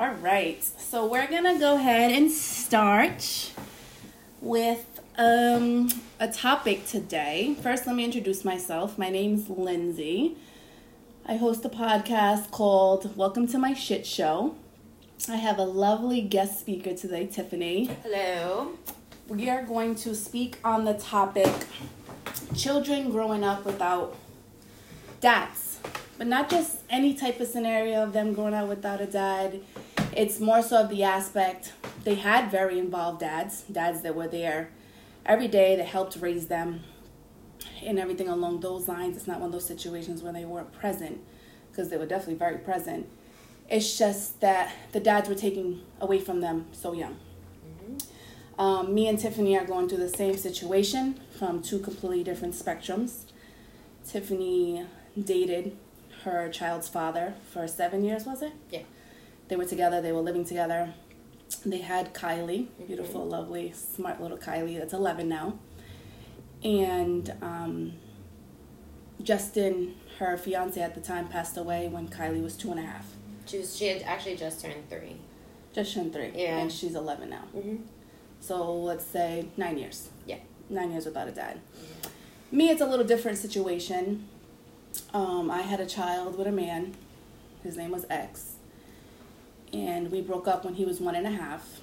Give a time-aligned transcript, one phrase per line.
[0.00, 3.52] All right, so we're gonna go ahead and start
[4.40, 7.54] with um, a topic today.
[7.62, 8.96] First, let me introduce myself.
[8.96, 10.38] My name's Lindsay.
[11.26, 14.54] I host a podcast called Welcome to My Shit Show.
[15.28, 17.90] I have a lovely guest speaker today, Tiffany.
[18.02, 18.72] Hello.
[19.28, 21.52] We are going to speak on the topic
[22.56, 24.16] children growing up without
[25.20, 25.78] dads,
[26.16, 29.60] but not just any type of scenario of them growing up without a dad.
[30.16, 31.72] It's more so of the aspect
[32.04, 34.70] they had very involved dads, dads that were there
[35.24, 36.80] every day that helped raise them
[37.84, 39.16] and everything along those lines.
[39.16, 41.20] It's not one of those situations where they weren't present
[41.70, 43.08] because they were definitely very present.
[43.68, 47.16] It's just that the dads were taken away from them so young.
[47.64, 48.60] Mm-hmm.
[48.60, 53.26] Um, me and Tiffany are going through the same situation from two completely different spectrums.
[54.06, 54.86] Tiffany
[55.22, 55.76] dated
[56.24, 58.52] her child's father for seven years, was it?
[58.70, 58.82] Yeah.
[59.50, 60.94] They were together, they were living together.
[61.66, 63.30] They had Kylie, beautiful, mm-hmm.
[63.30, 65.58] lovely, smart little Kylie that's 11 now.
[66.62, 67.94] And um,
[69.20, 73.06] Justin, her fiance at the time, passed away when Kylie was two and a half.
[73.46, 75.16] She was, she had actually just turned three.
[75.74, 76.30] Just turned three.
[76.32, 76.58] Yeah.
[76.58, 77.44] And she's 11 now.
[77.52, 77.82] Mm-hmm.
[78.38, 80.10] So let's say nine years.
[80.26, 80.38] Yeah.
[80.68, 81.60] Nine years without a dad.
[81.74, 82.08] Yeah.
[82.52, 84.28] Me, it's a little different situation.
[85.12, 86.94] Um, I had a child with a man.
[87.64, 88.58] His name was X
[89.72, 91.80] and we broke up when he was one and a half,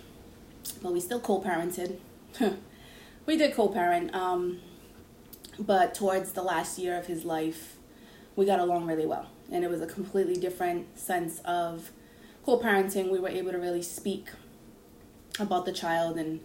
[0.81, 1.97] but we still co-parented.
[3.25, 4.59] we did co-parent, um,
[5.59, 7.77] but towards the last year of his life,
[8.35, 11.91] we got along really well, and it was a completely different sense of
[12.45, 13.09] co-parenting.
[13.09, 14.29] We were able to really speak
[15.39, 16.39] about the child, and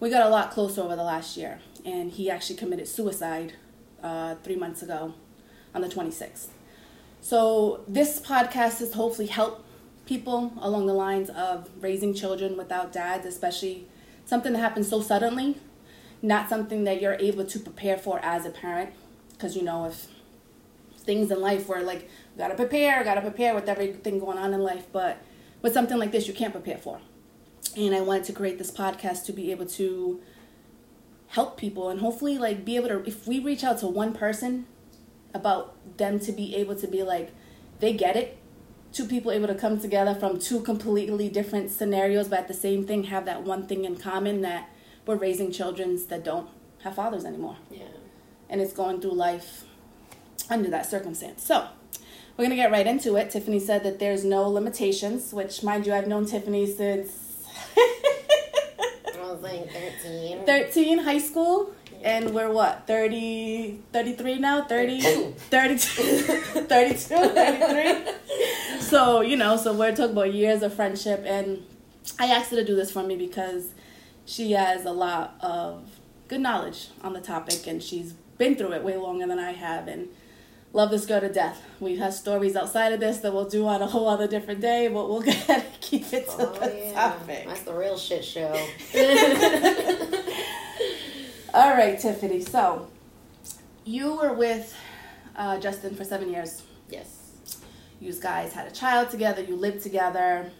[0.00, 1.60] we got a lot closer over the last year.
[1.84, 3.54] And he actually committed suicide
[4.02, 5.14] uh, three months ago,
[5.74, 6.48] on the 26th.
[7.20, 9.67] So this podcast has hopefully helped
[10.08, 13.86] people along the lines of raising children without dads, especially
[14.24, 15.58] something that happens so suddenly,
[16.22, 18.90] not something that you're able to prepare for as a parent.
[19.32, 20.08] Because, you know, if
[20.96, 22.08] things in life where like,
[22.38, 25.18] gotta prepare, gotta prepare with everything going on in life, but
[25.60, 27.00] with something like this, you can't prepare for.
[27.76, 30.20] And I wanted to create this podcast to be able to
[31.28, 34.64] help people and hopefully like be able to if we reach out to one person
[35.34, 37.34] about them to be able to be like
[37.80, 38.38] they get it
[38.92, 42.86] two people able to come together from two completely different scenarios, but at the same
[42.86, 44.70] thing have that one thing in common that
[45.06, 46.48] we're raising children that don't
[46.82, 47.56] have fathers anymore.
[47.70, 47.84] Yeah.
[48.48, 49.64] And it's going through life
[50.50, 51.44] under that circumstance.
[51.44, 51.66] So
[52.36, 53.30] we're gonna get right into it.
[53.30, 59.42] Tiffany said that there's no limitations, which mind you, I've known Tiffany since I was
[59.42, 60.46] like 13.
[60.46, 61.72] 13, high school.
[62.02, 64.64] And we're what, 30, 33 now?
[64.64, 68.12] 30, 32, 32, 33?
[68.80, 71.64] so you know, so we're talking about years of friendship, and
[72.18, 73.72] I asked her to do this for me because
[74.24, 75.98] she has a lot of
[76.28, 79.88] good knowledge on the topic, and she's been through it way longer than I have,
[79.88, 80.08] and
[80.72, 81.62] love this girl to death.
[81.80, 84.88] We've had stories outside of this that we'll do on a whole other different day,
[84.88, 85.22] but we'll
[85.80, 86.92] keep it to oh, the yeah.
[86.92, 87.46] topic.
[87.46, 88.54] That's the real shit show.
[91.54, 92.40] All right, Tiffany.
[92.40, 92.88] So
[93.84, 94.74] you were with
[95.36, 96.62] uh, Justin for seven years.
[96.88, 97.18] Yes
[98.00, 100.50] you guys had a child together, you lived together.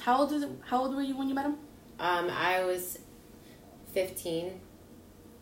[0.00, 1.56] How old is how old were you when you met him?
[2.00, 2.98] Um, I was
[3.92, 4.60] 15.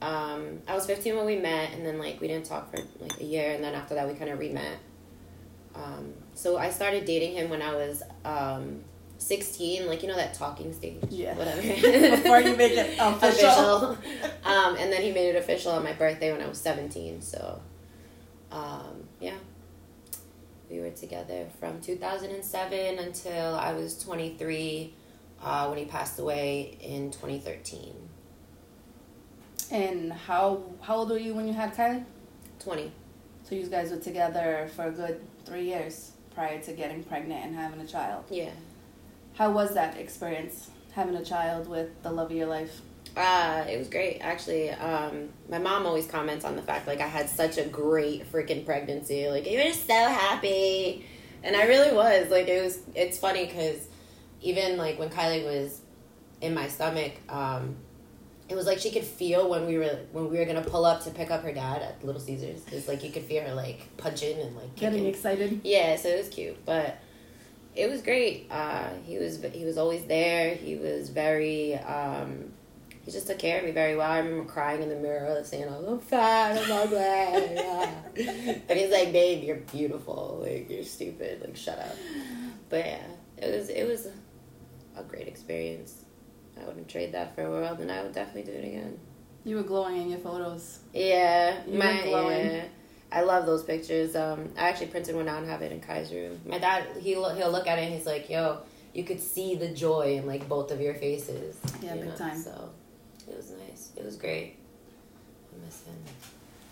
[0.03, 3.21] Um, I was 15 when we met, and then like we didn't talk for like
[3.21, 4.79] a year, and then after that we kind of re-met.
[5.75, 8.83] Um, so I started dating him when I was um,
[9.19, 11.61] 16, like you know that talking stage, yeah, whatever.
[12.17, 13.93] Before you make it official.
[13.93, 13.99] official.
[14.47, 17.21] Um, and then he made it official on my birthday when I was 17.
[17.21, 17.61] So,
[18.53, 19.35] um, yeah.
[20.71, 24.95] We were together from 2007 until I was 23
[25.43, 27.93] uh, when he passed away in 2013.
[29.73, 32.05] And how how old were you when you had Kylie?
[32.61, 32.93] 20.
[33.43, 37.55] So you guys were together for a good three years prior to getting pregnant and
[37.55, 38.25] having a child.
[38.31, 38.51] Yeah.
[39.37, 42.81] How was that experience having a child with the love of your life?
[43.17, 44.71] Uh, it was great actually.
[44.71, 48.65] Um, my mom always comments on the fact like I had such a great freaking
[48.65, 49.29] pregnancy.
[49.29, 51.07] Like you were so happy,
[51.43, 52.31] and I really was.
[52.31, 52.79] Like it was.
[52.95, 53.87] It's funny because
[54.43, 55.81] even like when Kylie was
[56.41, 57.77] in my stomach, um,
[58.49, 61.03] it was like she could feel when we were when we were gonna pull up
[61.05, 62.63] to pick up her dad at Little Caesars.
[62.71, 64.91] Cause like you could feel her like punching and like kicking.
[64.91, 65.61] getting excited.
[65.65, 66.99] Yeah, so it was cute, but
[67.77, 68.47] it was great.
[68.51, 70.55] Uh, he was he was always there.
[70.55, 71.75] He was very.
[71.75, 72.53] Um,
[73.05, 74.11] he just took care of me very well.
[74.11, 76.99] I remember crying in the mirror, saying, "I'm fat, I'm ugly,"
[78.69, 80.39] and he's like, "Babe, you're beautiful.
[80.43, 81.41] Like you're stupid.
[81.43, 81.95] Like shut up."
[82.69, 83.03] But yeah,
[83.37, 84.09] it was it was
[84.97, 86.03] a great experience.
[86.61, 88.99] I wouldn't trade that for a world, and I would definitely do it again.
[89.45, 90.81] You were glowing in your photos.
[90.93, 92.47] Yeah, You my were glowing.
[92.47, 92.65] yeah.
[93.17, 94.15] I love those pictures.
[94.15, 96.39] Um, I actually printed one out and have it in Kai's room.
[96.45, 98.59] My dad, he he'll look at it and he's like, "Yo,
[98.93, 102.37] you could see the joy in like both of your faces." Yeah, you big time.
[102.39, 102.69] So
[103.27, 103.91] it was nice.
[103.97, 104.57] It was great.
[105.55, 105.95] I miss him.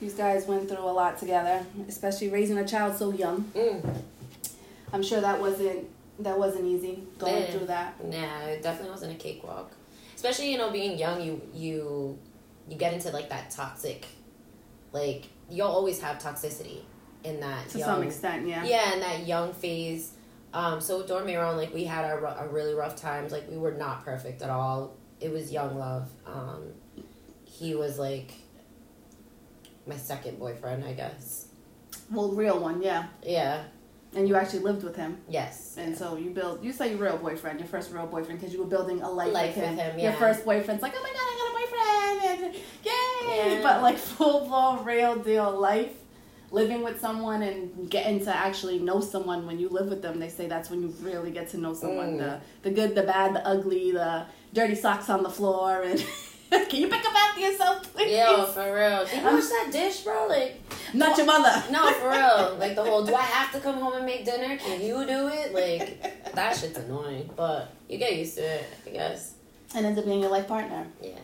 [0.00, 3.50] These guys went through a lot together, especially raising a child so young.
[3.55, 4.02] Mm.
[4.93, 5.87] I'm sure that wasn't
[6.19, 7.50] that wasn't easy going Yeah.
[7.52, 8.05] through that.
[8.05, 9.70] Nah, it definitely wasn't a cakewalk.
[10.14, 12.19] Especially you know being young, you you
[12.69, 14.06] you get into like that toxic,
[14.94, 16.81] like you'll always have toxicity
[17.25, 18.64] in that To young, some extent, yeah.
[18.64, 20.12] yeah in that young phase
[20.55, 23.56] um so don't me wrong like we had our, our really rough times like we
[23.58, 26.62] were not perfect at all it was young love um
[27.44, 28.32] he was like
[29.87, 31.46] my second boyfriend i guess
[32.11, 33.06] Well, real one, yeah.
[33.23, 33.64] yeah
[34.17, 36.62] And you actually lived with him, yes and so you build.
[36.64, 39.32] You say your real boyfriend, your first real boyfriend, because you were building a life,
[39.32, 39.76] Life with him.
[39.76, 41.34] with him, Your first boyfriend's like, oh my god,
[42.21, 43.55] I got a boyfriend, and yay!
[43.57, 43.63] Yeah.
[43.63, 45.93] But like full blown real deal life,
[46.51, 50.19] living with someone and getting to actually know someone when you live with them.
[50.21, 52.15] They say that's when you really get to know someone.
[52.17, 52.19] Mm.
[52.19, 55.99] The the good, the bad, the ugly, the dirty socks on the floor, and
[56.51, 58.17] can you pick up after yourself, please?
[58.17, 60.61] yo for real did you wash that dish bro like
[60.93, 61.65] Not your mother.
[61.73, 64.57] no for real like the whole do i have to come home and make dinner
[64.57, 68.91] can you do it like that shit's annoying but you get used to it i
[68.91, 69.35] guess
[69.75, 70.87] And ends up being your life partner.
[71.03, 71.19] yeah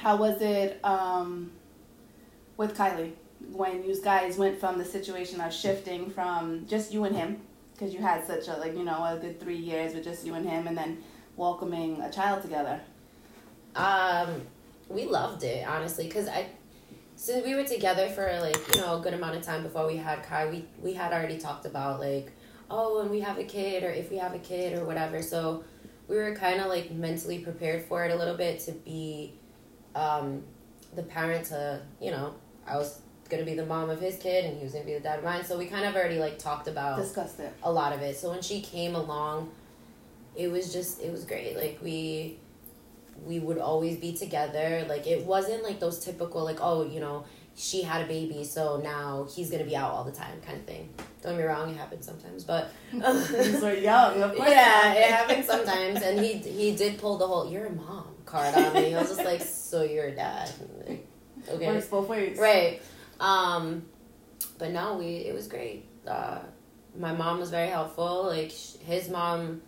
[0.00, 1.50] How was it um,
[2.56, 3.12] with Kylie
[3.52, 7.40] when you guys went from the situation of shifting from just you and him
[7.72, 10.34] because you had such a like you know a good three years with just you
[10.34, 10.98] and him and then
[11.36, 12.80] welcoming a child together.
[13.74, 14.42] Um,
[14.88, 16.46] we loved it honestly because I,
[17.16, 19.96] since we were together for like you know a good amount of time before we
[19.96, 22.30] had Kai, we we had already talked about like,
[22.70, 25.22] oh, when we have a kid or if we have a kid or whatever.
[25.22, 25.64] So
[26.08, 29.34] we were kind of like mentally prepared for it a little bit to be,
[29.94, 30.42] um,
[30.94, 32.34] the parent to you know
[32.66, 35.00] I was gonna be the mom of his kid and he was gonna be the
[35.00, 35.44] dad of mine.
[35.44, 37.52] So we kind of already like talked about Discussed it.
[37.62, 38.16] a lot of it.
[38.16, 39.50] So when she came along,
[40.34, 41.56] it was just it was great.
[41.56, 42.38] Like we
[43.26, 44.84] we would always be together.
[44.88, 47.24] Like it wasn't like those typical like oh you know
[47.58, 50.64] she had a baby so now he's gonna be out all the time kind of
[50.64, 50.88] thing.
[51.22, 54.48] Don't get me wrong, it happens sometimes, but These are young, of course.
[54.48, 56.00] yeah, it happens sometimes.
[56.02, 58.94] And he he did pull the whole "you're a mom" card on me.
[58.94, 60.50] I was just like, so you're a dad.
[60.86, 61.06] Like,
[61.50, 62.38] okay, Works both ways.
[62.38, 62.80] Right.
[63.18, 63.82] Um,
[64.58, 65.86] but no, we it was great.
[66.06, 66.38] Uh,
[66.96, 68.26] my mom was very helpful.
[68.26, 69.60] Like sh- his mom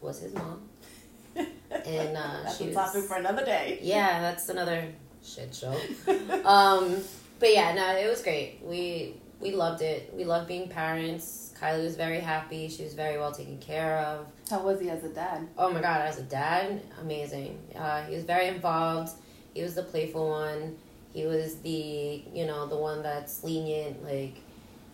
[0.00, 0.60] was his mom,
[1.36, 2.76] and uh, That's she a was.
[2.76, 3.80] topic for another day.
[3.82, 4.86] Yeah, that's another
[5.24, 5.72] shit show.
[6.44, 6.96] um,
[7.38, 8.60] but yeah, no, it was great.
[8.62, 10.12] We we loved it.
[10.14, 11.52] We loved being parents.
[11.60, 12.68] Kylie was very happy.
[12.68, 14.26] She was very well taken care of.
[14.50, 15.46] How was he as a dad?
[15.56, 17.58] Oh my god, as a dad, amazing.
[17.74, 19.12] Uh, he was very involved.
[19.54, 20.76] He was the playful one.
[21.12, 24.04] He was the you know the one that's lenient.
[24.04, 24.36] Like,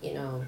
[0.02, 0.44] you know,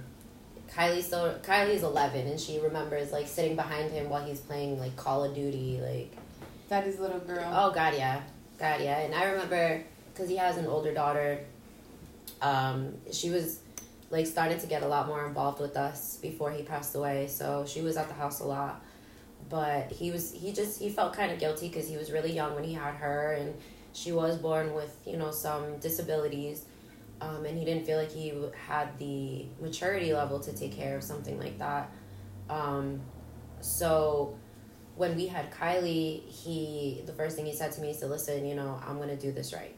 [0.71, 1.03] Kylie.
[1.03, 5.25] So Kylie's eleven, and she remembers like sitting behind him while he's playing like Call
[5.25, 5.81] of Duty.
[5.83, 6.13] Like,
[6.69, 7.51] Daddy's little girl.
[7.53, 8.23] oh god, yeah,
[8.63, 9.01] god, yeah.
[9.01, 11.41] And I remember because he has an older daughter.
[12.41, 13.61] Um, she was
[14.11, 17.27] like starting to get a lot more involved with us before he passed away.
[17.29, 18.83] So she was at the house a lot
[19.53, 22.55] but he was he just he felt kind of guilty because he was really young
[22.55, 23.55] when he had her and
[23.93, 26.65] she was born with you know some disabilities
[27.21, 28.33] um, and he didn't feel like he
[28.67, 31.91] had the maturity level to take care of something like that
[32.49, 33.01] um,
[33.61, 34.37] so
[34.97, 38.45] when we had kylie he the first thing he said to me he said listen
[38.47, 39.75] you know i'm gonna do this right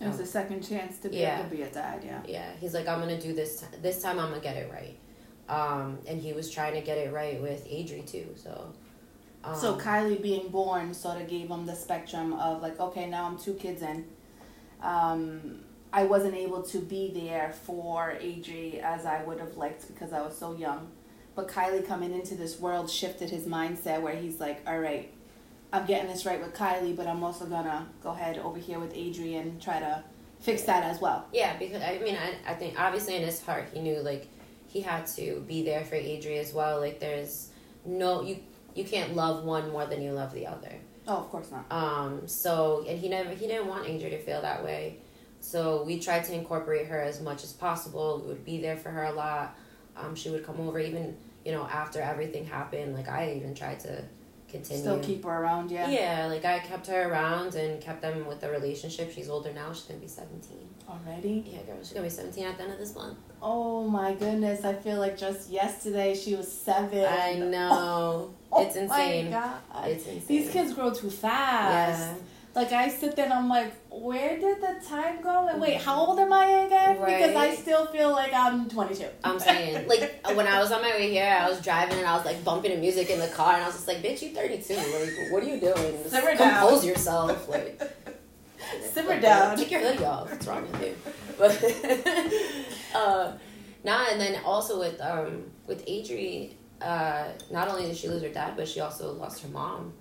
[0.00, 1.38] It was a second chance to be Yeah.
[1.40, 2.20] able to be a dad, yeah.
[2.26, 4.98] yeah he's like i'm gonna do this t- this time i'm gonna get it right
[5.48, 8.72] um, and he was trying to get it right with adri too so
[9.44, 13.26] um, So Kylie being born sort of gave him the spectrum of like, okay, now
[13.26, 14.04] I'm two kids in.
[14.82, 15.60] Um,
[15.92, 20.20] I wasn't able to be there for Adri as I would have liked because I
[20.20, 20.90] was so young.
[21.36, 25.12] But Kylie coming into this world shifted his mindset where he's like, all right,
[25.70, 28.94] I'm getting this right with Kylie, but I'm also gonna go ahead over here with
[28.94, 30.02] Adri and try to
[30.40, 31.26] fix that as well.
[31.34, 34.28] Yeah, because I mean, I, I think obviously in his heart he knew like
[34.66, 36.80] he had to be there for Adri as well.
[36.80, 37.50] Like there's
[37.84, 38.38] no you
[38.74, 40.72] you can't love one more than you love the other.
[41.06, 41.70] Oh, of course not.
[41.70, 45.00] Um, so and he never he didn't want Adri to feel that way.
[45.40, 48.22] So we tried to incorporate her as much as possible.
[48.22, 49.54] We would be there for her a lot.
[49.96, 51.16] Um, she would come over even
[51.46, 52.94] you know after everything happened.
[52.94, 54.02] Like I even tried to
[54.48, 54.82] continue.
[54.82, 55.88] Still keep her around, yeah.
[55.88, 59.12] Yeah, like I kept her around and kept them with the relationship.
[59.12, 59.72] She's older now.
[59.72, 60.68] She's gonna be seventeen.
[60.88, 61.44] Already?
[61.46, 63.18] Yeah, girl, she's gonna be seventeen at the end of this month.
[63.40, 64.64] Oh my goodness!
[64.64, 67.04] I feel like just yesterday she was seven.
[67.04, 68.34] I oh know.
[68.56, 69.28] it's insane.
[69.28, 69.36] Oh my
[69.72, 69.88] god!
[69.88, 70.22] It's insane.
[70.26, 72.00] These kids grow too fast.
[72.00, 72.14] Yeah.
[72.56, 75.44] Like I sit there and I'm like, where did the time go?
[75.44, 76.98] Like, wait, how old am I again?
[76.98, 79.06] Because I still feel like I'm 22.
[79.24, 82.16] I'm saying, like, when I was on my way here, I was driving and I
[82.16, 84.30] was like bumping the music in the car, and I was just like, "Bitch, you
[84.30, 84.74] 32.
[84.74, 85.74] Like, what are you doing?
[85.74, 86.60] Just Simmer down.
[86.60, 87.48] compose yourself.
[87.48, 87.80] Like,
[88.92, 89.56] Simmer like, down.
[89.56, 90.30] Take your hoodie off.
[90.30, 90.96] What's wrong with you?
[91.38, 93.32] But uh,
[93.84, 98.28] nah, and then also with um with Adri, uh, not only did she lose her
[98.28, 99.92] dad, but she also lost her mom.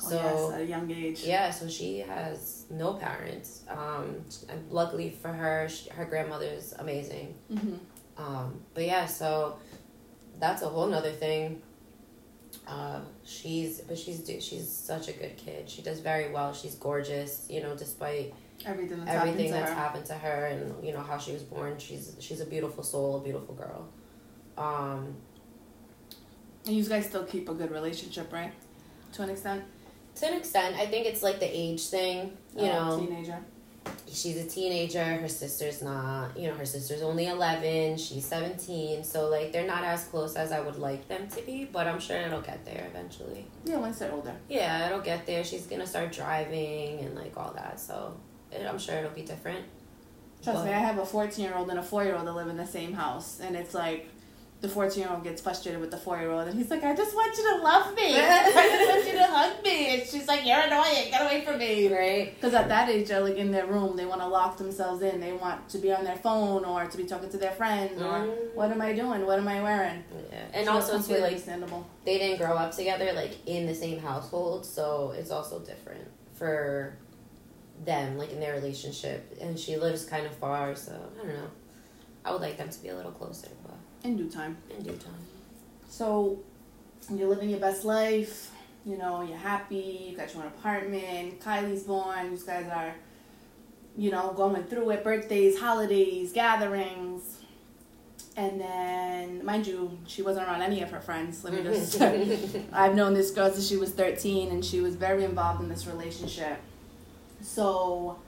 [0.00, 1.20] So oh, yes, at a young age.
[1.24, 3.64] yeah, so she has no parents.
[3.68, 7.34] Um, and luckily for her, she, her grandmother's amazing.
[7.48, 7.74] hmm
[8.16, 9.58] Um, but yeah, so
[10.38, 11.60] that's a whole nother thing.
[12.66, 15.68] Uh, she's but she's she's such a good kid.
[15.68, 16.52] She does very well.
[16.54, 18.32] She's gorgeous, you know, despite
[18.66, 19.74] Everything that's everything happened to that's her.
[19.84, 21.78] happened to her and you know how she was born.
[21.78, 23.88] She's she's a beautiful soul, a beautiful girl.
[24.58, 25.14] Um,
[26.66, 28.52] And you guys still keep a good relationship, right?
[29.14, 29.62] To an extent.
[30.20, 32.36] To an extent, I think it's like the age thing.
[32.56, 33.38] You Oh, know, teenager.
[34.12, 39.28] she's a teenager her sister's not you know her sister's only 11 she's 17 so
[39.30, 42.16] like they're not as close as i would like them to be but i'm sure
[42.16, 44.34] it'll get there eventually Yeah, once they're older.
[44.48, 48.14] yeah it'll get there she's gonna start driving and like all that so
[48.52, 49.64] it, i'm sure it'll be different
[50.42, 52.32] Trust But- me, I have a 14 year old and a 4 year old that
[52.34, 53.40] live in the same house.
[53.40, 54.08] And it's like
[54.60, 56.46] the 14 year old gets frustrated with the 4 year old.
[56.46, 58.14] And he's like, I just want you to love me.
[58.20, 59.94] I just want you to hug me.
[60.00, 61.10] And she's like, You're annoying.
[61.10, 61.88] Get away from me.
[61.92, 63.96] right Because at that age, they're like in their room.
[63.96, 65.18] They want to lock themselves in.
[65.20, 68.04] They want to be on their phone or to be talking to their friends or
[68.26, 68.54] Mm.
[68.54, 69.24] what am I doing?
[69.24, 70.04] What am I wearing?
[70.30, 71.86] yeah and So also too like understandable.
[72.04, 76.96] they didn't grow up together like in the same household so it's also different for
[77.84, 81.48] them like in their relationship and she lives kind of far so i don't know
[82.24, 83.48] i would like them to be a little closer
[84.02, 84.56] In due time.
[84.70, 85.26] in due time
[85.88, 86.40] So
[87.14, 88.50] you're living your best life.
[88.86, 90.06] You know, you're happy.
[90.10, 91.40] You got your own apartment.
[91.40, 92.32] Kylie's born.
[92.32, 92.94] You guys are,
[93.96, 95.04] you know, going through it.
[95.04, 97.36] Birthdays, holidays, gatherings.
[98.36, 101.44] And then, mind you, she wasn't around any of her friends.
[101.44, 102.00] Let me just.
[102.72, 105.86] I've known this girl since she was 13, and she was very involved in this
[105.86, 106.58] relationship.
[107.42, 108.18] So,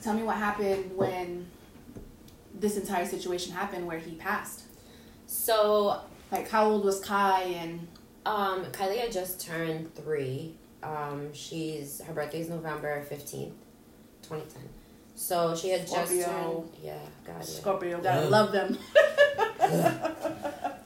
[0.00, 1.50] tell me what happened when
[2.54, 4.62] this entire situation happened where he passed.
[5.26, 6.00] so
[6.32, 7.42] Like, how old was Kai?
[7.42, 7.88] And
[8.26, 13.52] um kylie had just turned three um she's her birthday is november 15th
[14.22, 14.62] 2010
[15.14, 16.96] so she had just turned yeah
[17.26, 17.42] god yeah.
[17.42, 18.28] Scorpio, gotta Yeah.
[18.28, 18.78] love them.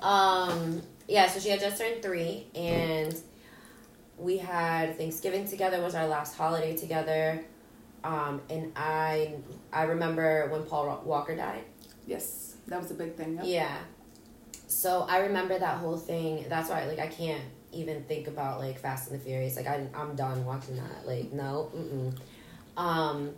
[0.02, 3.14] Um, yeah, so she had just turned three, and
[4.16, 5.80] we had Thanksgiving together.
[5.82, 7.44] Was our last holiday together.
[8.04, 9.34] Um, and I
[9.72, 11.64] I remember when Paul Walker died.
[12.06, 13.36] yes, that was a big thing.
[13.36, 13.44] Yep.
[13.46, 13.78] Yeah.
[14.66, 16.46] So I remember that whole thing.
[16.48, 19.56] That's why like I can't even think about like Fast and the Furious.
[19.56, 21.06] Like I I'm done watching that.
[21.06, 21.70] Like no.
[21.74, 22.18] Mm-mm.
[22.76, 23.32] Um,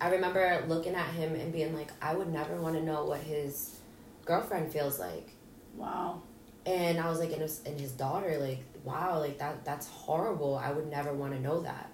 [0.00, 3.20] I remember looking at him and being like, I would never want to know what
[3.20, 3.78] his
[4.24, 5.28] girlfriend feels like.
[5.76, 6.22] Wow.
[6.66, 10.56] and I was like, and his, and his daughter, like, wow, like that, that's horrible.
[10.56, 11.90] I would never want to know that.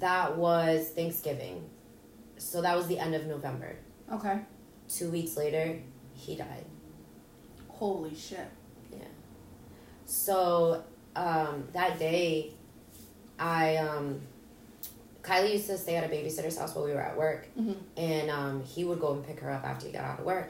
[0.00, 1.68] That was Thanksgiving.
[2.38, 3.76] So that was the end of November.
[4.12, 4.40] Okay.
[4.88, 5.78] Two weeks later,
[6.14, 6.64] he died.
[7.68, 8.46] Holy shit.
[8.92, 8.98] Yeah.
[10.06, 10.82] So
[11.16, 12.52] um, that day,
[13.38, 14.20] I, um,
[15.22, 17.48] Kylie used to stay at a babysitter's house while we were at work.
[17.58, 17.76] Mhm.
[17.96, 20.48] and um, he would go and pick her up after he got out of work.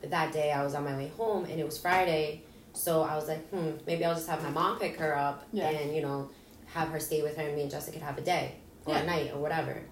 [0.00, 2.42] But that day, I was on my way home, and it was Friday,
[2.72, 5.68] so I was like, hmm, maybe I'll just have my mom pick her up, Yeah.
[5.68, 6.30] and you know,
[6.66, 8.54] have her stay with her, and me and Jessica could have a day
[8.86, 9.00] or Yeah.
[9.00, 9.82] a night or whatever.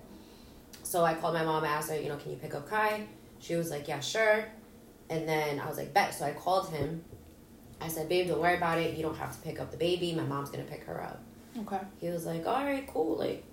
[0.89, 3.03] So I called my mom, I asked her, you know, can you pick up Kai?
[3.41, 4.47] She was like, yeah, sure.
[5.11, 6.15] And then I was like, bet.
[6.15, 7.05] So I called him.
[7.79, 8.97] I said, babe, don't worry about it.
[8.97, 10.15] You don't have to pick up the baby.
[10.15, 11.21] My mom's gonna pick her up.
[11.59, 11.81] Okay.
[11.99, 13.19] He was like, all right, cool.
[13.19, 13.45] Like,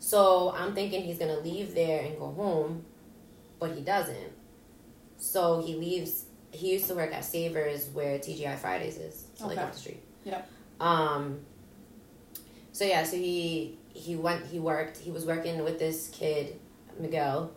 [0.00, 2.84] so I'm thinking he's gonna leave there and go home,
[3.60, 4.32] but he doesn't.
[5.16, 6.24] So he leaves.
[6.50, 10.02] He used to work at Savers, where TGI Fridays is, so like off the street.
[10.24, 10.42] Yeah.
[10.80, 11.42] Um.
[12.72, 14.46] So yeah, so he he went.
[14.46, 14.98] He worked.
[14.98, 16.60] He was working with this kid,
[16.98, 17.50] Miguel,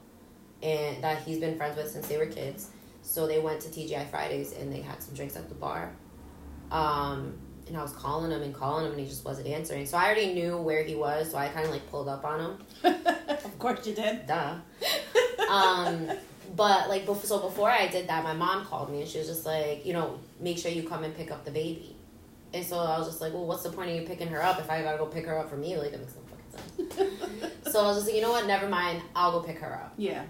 [0.63, 2.70] and that he's been friends with since they were kids.
[3.01, 5.91] So they went to TGI Fridays and they had some drinks at the bar.
[6.72, 9.86] Um, and I was calling him and calling him and he just wasn't answering.
[9.86, 12.39] So I already knew where he was, so I kind of like pulled up on
[12.39, 12.58] him.
[13.27, 14.27] of course you did.
[14.27, 14.56] Duh.
[15.50, 16.12] um,
[16.56, 19.27] but like before, so before I did that, my mom called me and she was
[19.27, 21.96] just like, you know, make sure you come and pick up the baby.
[22.53, 24.60] And so I was just like, well, what's the point of you picking her up
[24.60, 25.77] if I gotta go pick her up for me?
[25.77, 26.27] Like, that makes no.
[27.72, 28.48] so I was just like, you know what?
[28.48, 29.02] Never mind.
[29.16, 29.94] I'll go pick her up.
[29.98, 30.24] Yeah.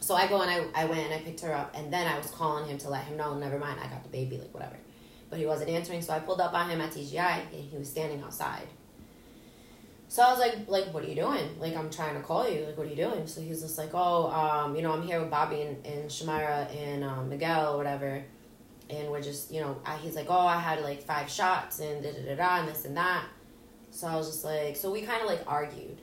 [0.00, 2.16] So I go and I, I went and I picked her up, and then I
[2.16, 4.76] was calling him to let him know, never mind, I got the baby, like whatever.
[5.28, 7.90] But he wasn't answering, so I pulled up on him at TGI, and he was
[7.90, 8.68] standing outside.
[10.08, 11.60] So I was like, like, what are you doing?
[11.60, 12.64] Like, I'm trying to call you.
[12.64, 13.26] Like, what are you doing?
[13.26, 16.08] So he was just like, oh, um, you know, I'm here with Bobby and, and
[16.08, 18.24] Shamira and um, Miguel or whatever.
[18.88, 22.02] And we're just, you know, I, he's like, oh, I had like five shots and
[22.02, 23.24] da da da da and this and that.
[23.90, 25.98] So I was just like, so we kind of like argued.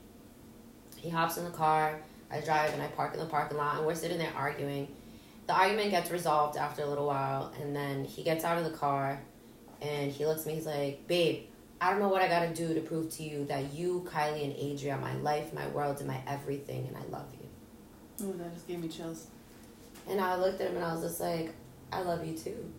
[0.98, 2.02] He hops in the car,
[2.32, 4.88] I drive and I park in the parking lot, and we're sitting there arguing.
[5.48, 8.76] The argument gets resolved after a little while, and then he gets out of the
[8.78, 9.20] car
[9.82, 11.44] and he looks at me, he's like, babe,
[11.80, 14.74] I don't know what I gotta do to prove to you that you, Kylie, and
[14.74, 18.28] Adria are my life, my world, and my everything, and I love you.
[18.28, 19.28] Oh, that just gave me chills.
[20.10, 21.54] And I looked at him and I was just like,
[21.92, 22.74] I love you too.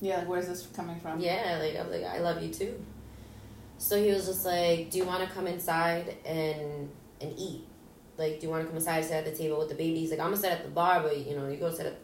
[0.00, 1.20] Yeah, like, where's this coming from?
[1.20, 2.84] Yeah, like I was like, I love you too.
[3.78, 7.64] So he was just like, Do you wanna come inside and and eat?
[8.16, 10.00] Like, do you wanna come inside and sit at the table with the baby?
[10.00, 11.96] He's like, I'm gonna sit at the bar, but you know, you go sit at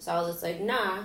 [0.00, 1.04] so I was just like, nah.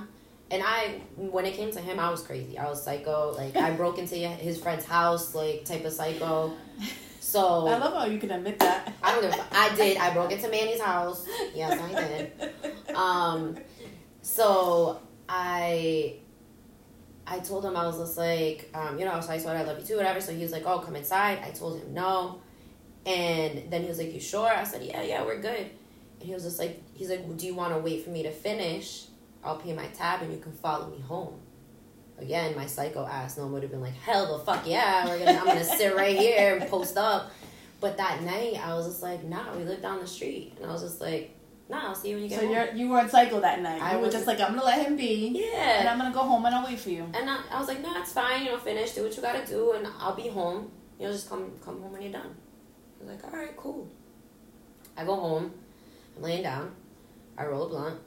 [0.50, 2.58] And I, when it came to him, I was crazy.
[2.58, 3.34] I was psycho.
[3.36, 6.54] Like I broke into his friend's house, like type of psycho.
[7.20, 8.94] So I love how you can admit that.
[9.04, 9.34] I don't give.
[9.34, 9.98] a- I did.
[9.98, 11.28] I broke into Manny's house.
[11.54, 12.32] Yes, I did.
[12.96, 13.58] Um,
[14.22, 16.20] so I,
[17.28, 19.80] I told him I was just like, um, you know, so I said I love
[19.80, 20.22] you too, whatever.
[20.22, 21.40] So he was like, oh, come inside.
[21.44, 22.42] I told him no,
[23.06, 24.48] and then he was like, you sure?
[24.48, 25.70] I said, yeah, yeah, we're good.
[26.20, 28.32] And he was just like, he's like, do you want to wait for me to
[28.32, 29.06] finish?
[29.44, 31.40] I'll pay my tab and you can follow me home.
[32.18, 35.38] Again, my psycho ass no would have been like, hell the fuck yeah, we're gonna,
[35.38, 37.32] I'm gonna sit right here and post up.
[37.82, 40.72] But that night, I was just like, nah, we live down the street, and I
[40.72, 41.35] was just like,
[41.70, 42.56] nah, I'll see you when you get So home.
[42.56, 43.82] you're you weren't psycho that night.
[43.82, 45.80] I you was- just like, I'm gonna let him be, Yeah.
[45.80, 45.90] and.
[45.90, 47.04] I'm gonna go home and I'll wait for you.
[47.14, 48.46] And I, I was like, nah, it's fine.
[48.46, 50.72] You know, finish, do what you gotta do, and I'll be home.
[51.00, 52.36] You know, just come come home when you're done.
[53.02, 53.88] I was like, all right, cool.
[54.98, 55.52] I go home.
[56.16, 56.72] I'm laying down.
[57.38, 58.00] I roll a blunt,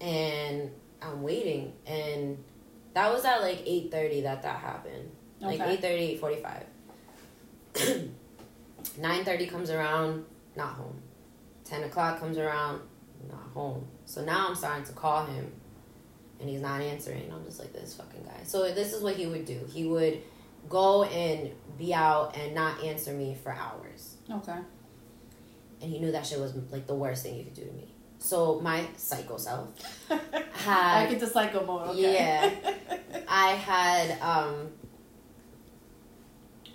[0.00, 1.72] and I'm waiting.
[1.86, 2.42] And
[2.94, 5.10] that was at like eight thirty that that happened.
[5.40, 5.46] Okay.
[5.46, 5.72] Like Okay.
[5.74, 6.64] eight thirty, eight forty five.
[8.98, 10.24] Nine thirty comes around,
[10.56, 11.00] not home.
[11.68, 12.80] Ten o'clock comes around,
[13.28, 13.86] not home.
[14.06, 15.52] So now I'm starting to call him,
[16.40, 17.30] and he's not answering.
[17.32, 18.44] I'm just like this fucking guy.
[18.44, 19.60] So this is what he would do.
[19.72, 20.22] He would
[20.68, 24.58] go and be out and not answer me for hours, Okay.
[25.82, 27.88] and he knew that shit was like the worst thing you could do to me.
[28.18, 29.68] So my psycho self
[30.10, 30.20] I
[30.54, 31.88] had get the psycho mode.
[31.90, 32.14] Okay.
[32.14, 32.50] Yeah.
[33.28, 34.70] I had um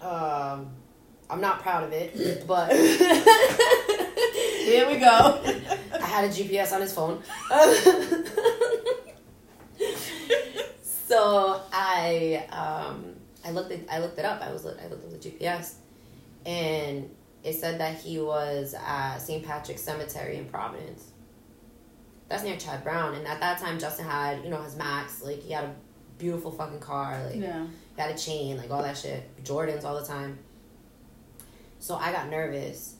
[0.01, 0.67] um
[1.29, 2.69] I'm not proud of it, but
[4.63, 5.05] Here we go.
[5.05, 7.21] I had a GPS on his phone.
[10.81, 14.41] so I um I looked it I looked it up.
[14.41, 15.75] I was I looked at the GPS
[16.45, 17.09] and
[17.43, 19.45] it said that he was at St.
[19.45, 21.11] Patrick's Cemetery in Providence.
[22.29, 25.43] That's near Chad Brown and at that time Justin had, you know, his Max, like
[25.43, 25.75] he had a
[26.17, 27.67] beautiful fucking car, like yeah.
[27.97, 29.29] got a chain, like all that shit.
[29.43, 30.39] Jordans all the time.
[31.79, 32.95] So I got nervous.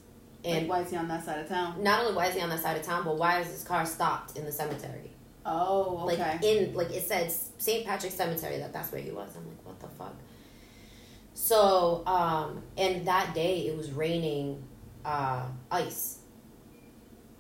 [0.46, 1.82] And And why is he on that side of town?
[1.84, 3.86] not only why is he on that side of town, but why is his car
[3.86, 5.12] stopped in the cemetery?
[5.46, 6.18] Oh, okay.
[6.18, 7.86] Like in like it said St.
[7.86, 9.30] Patrick's Cemetery that that's where he was.
[9.36, 10.16] I'm like, what the fuck?
[11.34, 14.64] So, um, and that day it was raining
[15.06, 16.20] uh ice.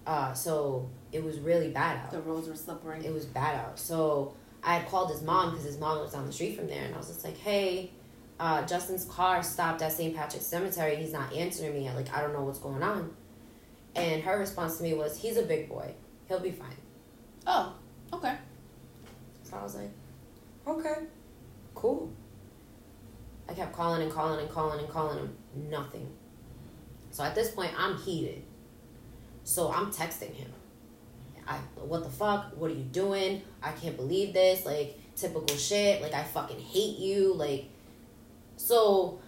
[0.05, 3.05] Uh so it was really bad out the roads were slippery.
[3.05, 3.79] it was bad out.
[3.79, 6.83] So I had called his mom because his mom was down the street from there,
[6.83, 7.91] and I was just like, "Hey,
[8.39, 10.15] uh, Justin's car stopped at St.
[10.15, 10.95] Patrick's Cemetery.
[10.95, 11.89] He's not answering me.
[11.91, 13.15] Like I don't know what's going on."
[13.95, 15.93] And her response to me was, "He's a big boy.
[16.27, 16.77] He'll be fine."
[17.45, 17.75] oh,
[18.13, 18.35] okay.
[19.43, 19.91] So I was like,
[20.67, 21.05] "Okay,
[21.75, 22.11] cool."
[23.47, 25.37] I kept calling and calling and calling and calling him.
[25.69, 26.09] Nothing.
[27.11, 28.43] So at this point, I'm heated.
[29.43, 30.51] So I'm texting him.
[31.45, 32.53] I what the fuck?
[32.55, 33.41] What are you doing?
[33.61, 34.65] I can't believe this.
[34.65, 36.01] Like typical shit.
[36.01, 37.33] Like I fucking hate you.
[37.33, 37.65] Like
[38.57, 39.19] so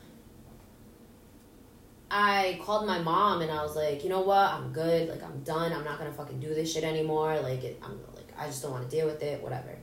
[2.09, 4.53] I called my mom and I was like, you know what?
[4.53, 5.09] I'm good.
[5.09, 5.73] Like I'm done.
[5.73, 7.39] I'm not gonna fucking do this shit anymore.
[7.41, 9.41] Like it, I'm like I just don't want to deal with it.
[9.41, 9.77] Whatever.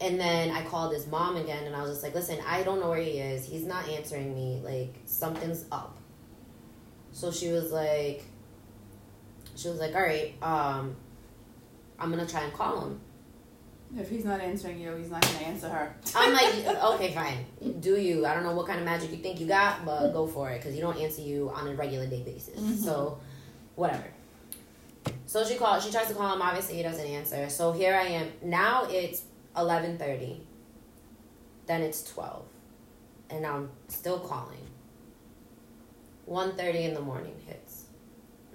[0.00, 2.80] And then I called his mom again and I was just like, listen, I don't
[2.80, 3.46] know where he is.
[3.46, 4.60] He's not answering me.
[4.62, 5.98] Like something's up.
[7.12, 8.24] So she was like,
[9.56, 10.96] she was like, all right, um,
[11.98, 13.00] I'm gonna try and call him.
[13.98, 15.94] If he's not answering you, he's not gonna answer her.
[16.14, 17.80] I'm like, okay, fine.
[17.80, 18.26] Do you?
[18.26, 20.58] I don't know what kind of magic you think you got, but go for it
[20.58, 22.60] because you don't answer you on a regular day basis.
[22.60, 22.76] Mhm.
[22.76, 23.18] So,
[23.74, 24.04] whatever.
[25.26, 25.84] So she calls.
[25.84, 26.42] She tries to call him.
[26.42, 27.48] Obviously, he doesn't answer.
[27.48, 28.32] So here I am.
[28.42, 29.22] Now it's
[29.56, 30.46] eleven thirty.
[31.66, 32.44] Then it's 12.
[33.28, 34.60] And I'm still calling.
[36.30, 37.86] 1.30 in the morning hits.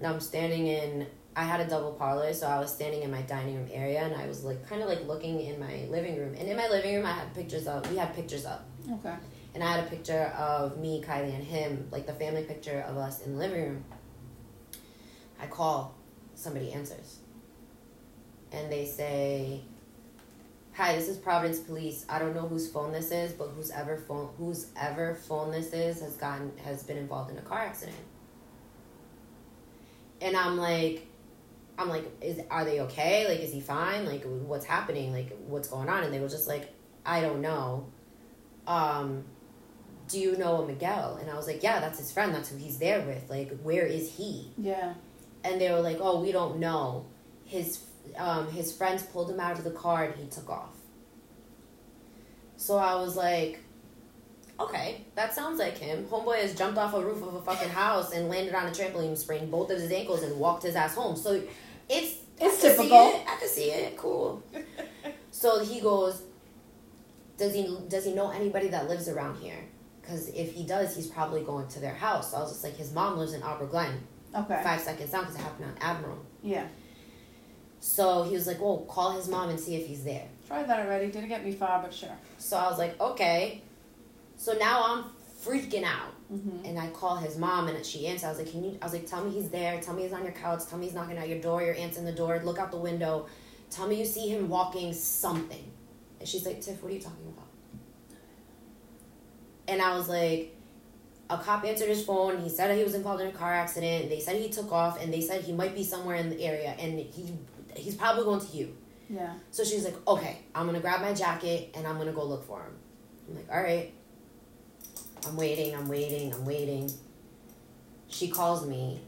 [0.02, 3.22] Now I'm standing in I had a double parlor, so I was standing in my
[3.22, 6.36] dining room area and I was like kind of like looking in my living room.
[6.38, 8.66] And in my living room I had pictures of we had pictures up.
[8.92, 9.16] Okay.
[9.54, 12.98] And I had a picture of me, Kylie, and him, like the family picture of
[12.98, 13.86] us in the living room.
[15.42, 15.96] I call,
[16.36, 17.20] somebody answers.
[18.52, 19.62] And they say,
[20.74, 22.06] Hi, this is Providence Police.
[22.08, 25.74] I don't know whose phone this is, but whose ever phone whose ever phone this
[25.74, 27.98] is has gotten has been involved in a car accident.
[30.22, 31.08] And I'm like,
[31.82, 33.28] I'm like, is are they okay?
[33.28, 34.06] Like, is he fine?
[34.06, 35.12] Like, what's happening?
[35.12, 36.04] Like, what's going on?
[36.04, 36.74] And they were just like,
[37.06, 37.88] I don't know.
[38.68, 39.26] Um,
[40.08, 41.18] do you know a Miguel?
[41.20, 42.34] And I was like, yeah, that's his friend.
[42.34, 43.30] That's who he's there with.
[43.30, 44.52] Like, where is he?
[44.58, 44.94] Yeah.
[45.44, 47.06] And they were like, oh, we don't know.
[47.46, 47.80] His
[48.18, 50.76] um, his friends pulled him out of the car and he took off.
[52.58, 53.64] So I was like,
[54.60, 56.06] okay, that sounds like him.
[56.06, 59.18] Homeboy has jumped off a roof of a fucking house and landed on a trampoline,
[59.18, 61.16] sprained both of his ankles, and walked his ass home.
[61.16, 61.42] So
[61.90, 63.10] it's It's I typical.
[63.16, 63.22] it.
[63.28, 63.98] I can see it.
[63.98, 64.42] Cool.
[65.32, 66.24] so he goes,
[67.38, 69.58] does he does he know anybody that lives around here?
[70.02, 72.32] Because if he does, he's probably going to their house.
[72.32, 74.00] So I was just like, his mom lives in Arbor Glen,
[74.36, 74.60] Okay.
[74.64, 76.18] five seconds down, because it happened on Admiral.
[76.44, 76.66] Yeah.
[77.80, 80.28] So he was like, well, call his mom and see if he's there.
[80.48, 81.08] Tried that already.
[81.12, 82.10] Didn't get me far, but sure.
[82.38, 83.62] So I was like, okay.
[84.38, 85.06] So now I'm
[85.44, 86.14] freaking out.
[86.32, 86.66] Mm-hmm.
[86.66, 88.24] And I call his mom and she answers.
[88.24, 90.14] I was like, Can you I was like, tell me he's there, tell me he's
[90.14, 92.42] on your couch, tell me he's knocking at your door, your aunt's in the door,
[92.44, 93.28] look out the window,
[93.70, 95.72] tell me you see him walking something.
[96.20, 97.48] And she's like, Tiff, what are you talking about?
[99.68, 100.56] And I was like,
[101.30, 102.42] a cop answered his phone.
[102.42, 104.10] He said that he was involved in a car accident.
[104.10, 106.76] They said he took off, and they said he might be somewhere in the area,
[106.78, 107.34] and he
[107.76, 108.76] he's probably going to you.
[109.10, 109.34] Yeah.
[109.52, 112.62] So she's like, okay, I'm gonna grab my jacket and I'm gonna go look for
[112.62, 112.74] him.
[113.28, 113.94] I'm like, all right.
[115.26, 116.92] I'm waiting, I'm waiting, I'm waiting.
[118.08, 119.02] She calls me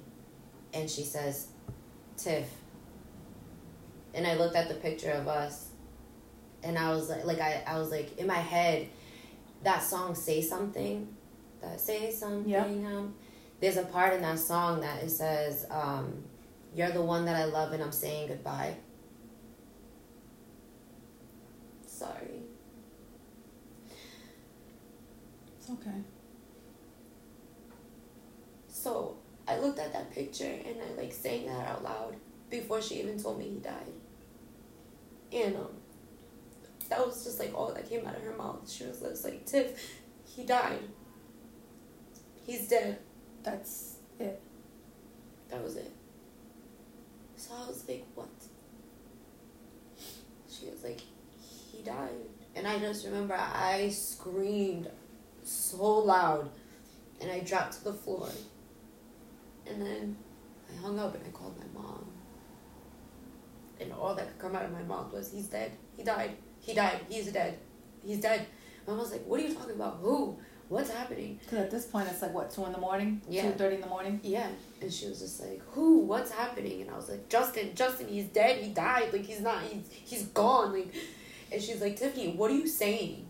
[0.74, 1.48] and she says,
[2.18, 2.48] Tiff.
[4.14, 5.70] And I looked at the picture of us
[6.64, 8.88] and I was like, like I, I was like, in my head,
[9.64, 11.08] that song, Say Something,
[11.62, 12.64] that Say Something, Yeah.
[12.66, 13.16] um,
[13.60, 16.24] there's a part in that song that it says, um,
[16.76, 18.76] You're the one that I love and I'm saying goodbye.
[21.88, 22.42] Sorry.
[25.58, 26.04] It's okay.
[28.68, 32.16] So I looked at that picture and I like sang that out loud
[32.50, 33.94] before she even told me he died.
[35.32, 35.70] And um,
[36.90, 38.70] that was just like all that came out of her mouth.
[38.70, 40.80] She was just like, Tiff, he died.
[42.46, 43.00] He's dead.
[43.44, 44.42] That's it.
[45.50, 45.92] That was it.
[47.36, 48.30] So I was like, what?
[50.50, 51.02] She was like,
[51.72, 52.10] he died.
[52.56, 54.90] And I just remember I screamed
[55.44, 56.50] so loud
[57.22, 58.30] and I dropped to the floor.
[59.66, 60.18] And then
[60.70, 62.06] I hung up and I called my mom.
[63.80, 65.72] And all that could come out of my mouth was, he's dead.
[65.98, 66.32] He died.
[66.60, 67.00] He died.
[67.10, 67.58] He's dead.
[68.06, 68.46] He's dead.
[68.88, 70.00] Mom was like, what are you talking about?
[70.02, 70.38] Who?
[70.70, 71.40] What's happening?
[71.42, 73.22] Because at this point, it's like, what, 2 in the morning?
[73.30, 73.44] Yeah.
[73.44, 74.20] 2.30 in the morning?
[74.24, 74.48] Yeah.
[74.82, 76.00] And she was just like, Who?
[76.00, 76.82] What's happening?
[76.82, 78.58] And I was like, Justin, Justin, he's dead.
[78.58, 79.14] He died.
[79.14, 80.74] Like, he's not, he's, he's gone.
[80.74, 80.94] Like,
[81.52, 83.26] and she's like, Tiffany, what are you saying?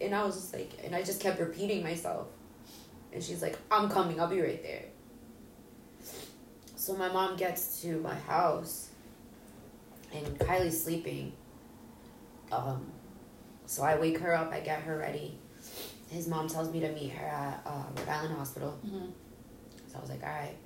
[0.00, 2.28] And I was just like, and I just kept repeating myself.
[3.12, 4.20] And she's like, I'm coming.
[4.20, 4.84] I'll be right there.
[6.74, 8.90] So my mom gets to my house
[10.14, 11.32] and Kylie's sleeping.
[12.52, 12.86] Um,
[13.66, 15.38] so I wake her up, I get her ready.
[16.10, 18.78] His mom tells me to meet her at uh, Rhode Island Hospital.
[18.86, 19.06] Mm-hmm.
[19.88, 20.56] So I was like, all right.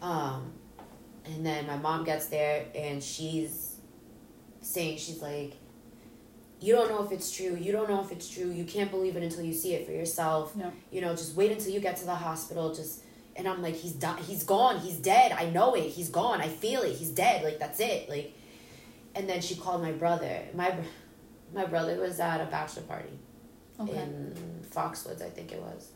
[0.00, 0.52] Um,
[1.26, 3.76] and then my mom gets there and she's
[4.62, 5.54] saying, she's like,
[6.60, 7.56] you don't know if it's true.
[7.60, 8.50] You don't know if it's true.
[8.50, 10.56] You can't believe it until you see it for yourself.
[10.56, 10.72] No.
[10.90, 12.74] You know, just wait until you get to the hospital.
[12.74, 13.02] Just
[13.36, 14.80] and I'm like, he's di- he's gone.
[14.80, 15.32] He's dead.
[15.32, 15.84] I know it.
[15.88, 16.40] He's gone.
[16.40, 16.96] I feel it.
[16.96, 17.44] He's dead.
[17.44, 18.08] Like that's it.
[18.08, 18.34] Like,
[19.14, 20.42] and then she called my brother.
[20.54, 20.74] My
[21.54, 23.18] my brother was at a bachelor party
[23.80, 23.96] Okay.
[23.96, 24.34] in
[24.70, 25.92] Foxwoods, I think it was.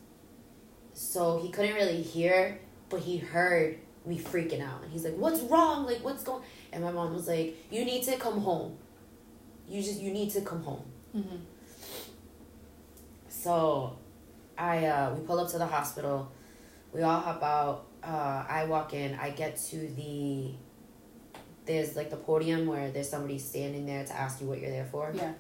[0.95, 4.83] So he couldn't really hear, but he heard me freaking out.
[4.83, 5.85] And he's like, What's wrong?
[5.87, 8.77] Like, what's going And my mom was like, You need to come home.
[9.73, 10.85] You just, you need to come home.
[11.17, 11.37] Mm-hmm.
[13.29, 13.97] So
[14.59, 16.31] I, uh, we pull up to the hospital.
[16.93, 17.87] We all hop out.
[18.03, 19.15] Uh, I walk in.
[19.15, 20.53] I get to the,
[21.65, 24.89] there's like the podium where there's somebody standing there to ask you what you're there
[24.91, 25.13] for.
[25.15, 25.33] Yeah.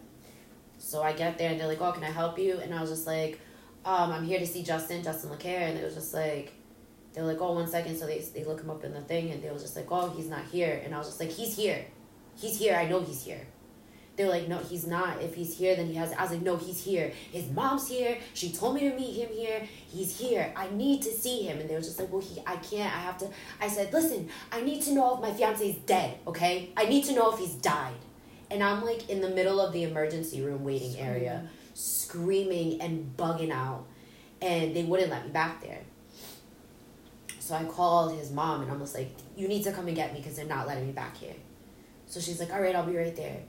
[0.78, 2.90] So I get there and they're like, "Oh, can I help you?" And I was
[2.90, 3.40] just like,
[3.84, 6.52] um, "I'm here to see Justin, Justin LeCare." And it was just like,
[7.12, 7.96] they were like, "Oh, one second.
[7.96, 10.10] So they they look him up in the thing and they was just like, "Oh,
[10.10, 11.84] he's not here." And I was just like, "He's here,
[12.36, 12.74] he's here.
[12.74, 13.46] I know he's here."
[14.14, 15.22] They're like, no, he's not.
[15.22, 16.12] If he's here, then he has.
[16.12, 17.12] I was like, no, he's here.
[17.30, 18.18] His mom's here.
[18.34, 19.66] She told me to meet him here.
[19.88, 20.52] He's here.
[20.54, 21.58] I need to see him.
[21.58, 22.94] And they were just like, well, he, I can't.
[22.94, 23.30] I have to.
[23.58, 26.18] I said, listen, I need to know if my fiance is dead.
[26.26, 27.94] Okay, I need to know if he's died.
[28.50, 33.50] And I'm like in the middle of the emergency room waiting area, screaming and bugging
[33.50, 33.86] out,
[34.42, 35.80] and they wouldn't let me back there.
[37.38, 40.12] So I called his mom and I was like, you need to come and get
[40.12, 41.34] me because they're not letting me back here.
[42.06, 43.40] So she's like, all right, I'll be right there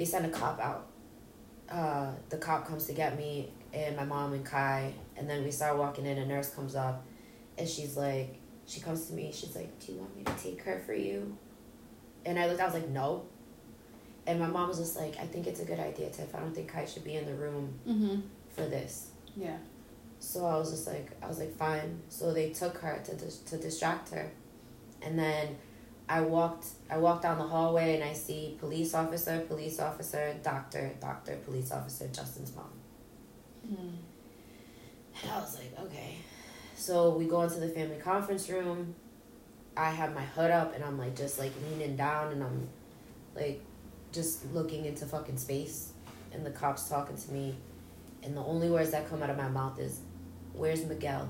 [0.00, 0.86] they send a cop out.
[1.68, 5.50] Uh, the cop comes to get me and my mom and Kai, and then we
[5.50, 6.16] start walking in.
[6.16, 7.04] A nurse comes up,
[7.58, 9.30] and she's like, she comes to me.
[9.30, 11.36] She's like, "Do you want me to take her for you?"
[12.24, 12.62] And I looked.
[12.62, 13.26] I was like, "No."
[14.26, 16.34] And my mom was just like, "I think it's a good idea, Tiff.
[16.34, 18.20] I don't think Kai should be in the room mm-hmm.
[18.48, 19.58] for this." Yeah.
[20.18, 22.00] So I was just like, I was like, fine.
[22.08, 24.32] So they took her to dis- to distract her,
[25.02, 25.58] and then
[26.10, 30.90] I walked I walked down the hallway and I see police officer, police officer, doctor,
[31.00, 32.72] doctor, police officer, Justin's mom.
[33.64, 33.92] Mm.
[35.22, 36.16] And I was like, okay.
[36.74, 38.96] So we go into the family conference room.
[39.76, 42.68] I have my hood up and I'm like just like leaning down and I'm
[43.36, 43.62] like
[44.10, 45.92] just looking into fucking space
[46.32, 47.54] and the cops talking to me
[48.24, 50.00] and the only words that come out of my mouth is,
[50.54, 51.28] Where's Miguel?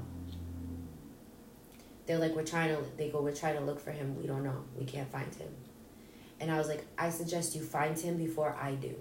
[2.10, 4.20] They're like we're trying to they go we're trying to look for him.
[4.20, 4.64] We don't know.
[4.76, 5.46] We can't find him.
[6.40, 8.96] And i was like i suggest you find him before i do.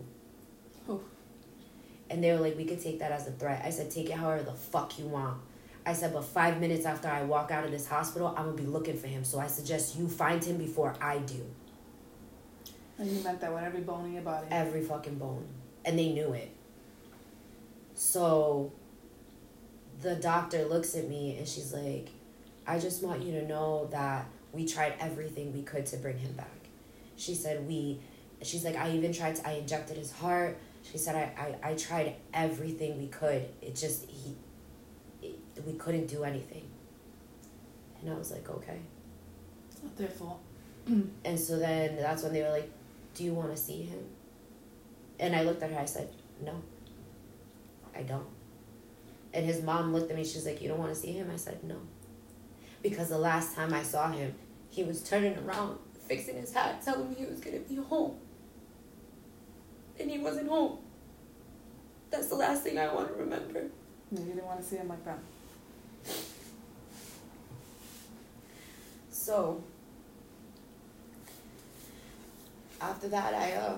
[0.87, 1.01] Oh.
[2.11, 3.63] and they were like we could take that as a threat.
[3.65, 5.41] I said take it however the fuck you want.
[5.87, 8.67] I said but five minutes after i walk out of this hospital i'm gonna be
[8.67, 9.23] looking for him.
[9.23, 11.43] So i suggest you find him before i do.
[12.99, 14.45] And you meant that with every bone in your body.
[14.51, 15.47] Every fucking bone.
[15.83, 16.51] And they knew it.
[17.95, 18.71] So
[19.99, 22.09] the doctor looks at me and she's like
[22.69, 26.33] I just want you to know that we tried everything we could to bring him
[26.33, 26.69] back.
[27.15, 27.99] She said, We,
[28.43, 30.55] she's like, I even tried to, I injected his heart.
[30.83, 33.49] She said, I, I, I tried everything we could.
[33.63, 34.35] It just, he,
[35.23, 36.69] it, we couldn't do anything.
[38.01, 38.79] And I was like, okay.
[39.71, 40.39] It's not their fault.
[40.85, 42.69] and so then that's when they were like,
[43.15, 44.05] Do you want to see him?
[45.19, 46.07] And I looked at her, I said,
[46.39, 46.61] No,
[47.95, 48.27] I don't.
[49.33, 51.31] And his mom looked at me, she's like, You don't want to see him?
[51.33, 51.77] I said, No
[52.81, 54.33] because the last time I saw him,
[54.69, 58.15] he was turning around, fixing his hat, telling me he was going to be home.
[59.99, 60.77] And he wasn't home.
[62.09, 63.65] That's the last thing I want to remember.
[64.11, 65.19] No, you didn't want to see him like that.
[69.11, 69.61] So,
[72.81, 73.77] after that, I uh,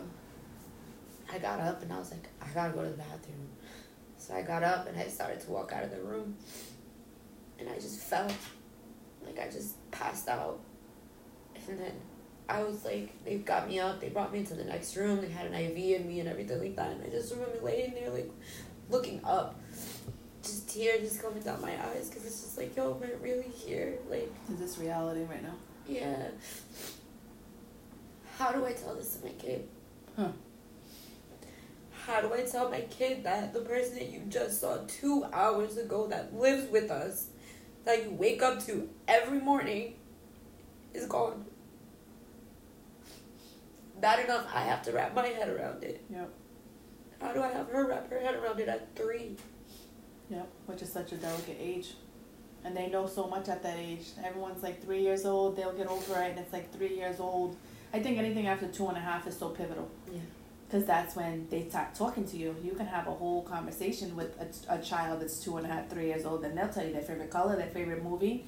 [1.33, 3.49] I got up and I was like, I gotta go to the bathroom.
[4.17, 6.37] So I got up and I started to walk out of the room,
[7.59, 8.31] and I just felt
[9.25, 10.59] like I just passed out.
[11.67, 11.93] And then
[12.49, 15.29] I was like, they got me up, they brought me into the next room, they
[15.29, 16.91] had an IV in me and everything like that.
[16.91, 18.31] And I just remember laying there, like,
[18.89, 19.59] looking up,
[20.43, 23.47] just tears just coming down my eyes because it's just like, yo, am I really
[23.47, 23.99] here?
[24.09, 25.55] Like, is this reality right now?
[25.87, 26.27] Yeah.
[28.37, 29.67] How do I tell this to my kid?
[30.17, 30.29] Huh.
[32.05, 35.77] How do I tell my kid that the person that you just saw two hours
[35.77, 37.27] ago that lives with us
[37.85, 39.95] that you wake up to every morning
[40.93, 41.45] is gone.
[43.99, 46.03] Bad enough, I have to wrap my head around it.
[46.09, 46.29] Yep.
[47.21, 49.35] How do I have her wrap her head around it at three?
[50.29, 51.93] Yep, which is such a delicate age.
[52.63, 54.05] And they know so much at that age.
[54.23, 57.57] Everyone's like three years old, they'll get over it, and it's like three years old.
[57.93, 59.89] I think anything after two and a half is so pivotal.
[60.11, 60.21] Yeah
[60.71, 62.55] because that's when they start talking to you.
[62.63, 65.89] You can have a whole conversation with a, a child that's two and a half,
[65.89, 68.45] three years old, and they'll tell you their favorite color, their favorite movie.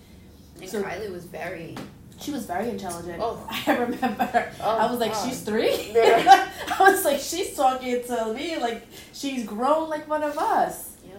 [0.61, 1.75] And so, Kylie was very.
[2.21, 3.17] She was very intelligent.
[3.19, 4.51] Oh, I remember.
[4.61, 5.91] Oh, I was like, she's three.
[5.91, 6.49] Yeah.
[6.79, 10.95] I was like, she's talking to me like she's grown like one of us.
[11.05, 11.15] Yeah.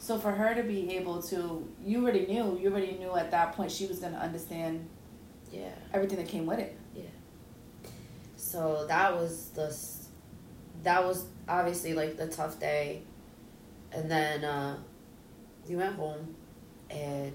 [0.00, 2.58] So for her to be able to, you already knew.
[2.60, 4.88] You already knew at that point she was gonna understand.
[5.52, 5.68] Yeah.
[5.94, 6.76] Everything that came with it.
[6.96, 7.02] Yeah.
[8.36, 9.70] So that was the
[10.82, 13.02] that was obviously like the tough day.
[13.92, 14.76] And then uh,
[15.68, 16.34] we went home,
[16.90, 17.32] and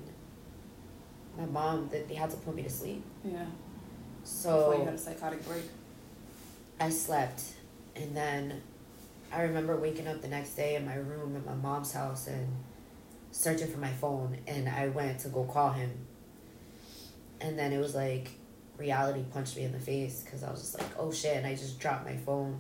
[1.38, 3.04] my mom they had to put me to sleep.
[3.24, 3.46] Yeah.
[4.24, 5.64] So before you had a psychotic break.
[6.80, 7.44] I slept,
[7.96, 8.62] and then
[9.32, 12.48] I remember waking up the next day in my room at my mom's house and
[13.32, 15.92] searching for my phone, and I went to go call him.
[17.42, 18.32] And then it was like
[18.78, 21.56] reality punched me in the face because I was just like, oh shit, and I
[21.56, 22.60] just dropped my phone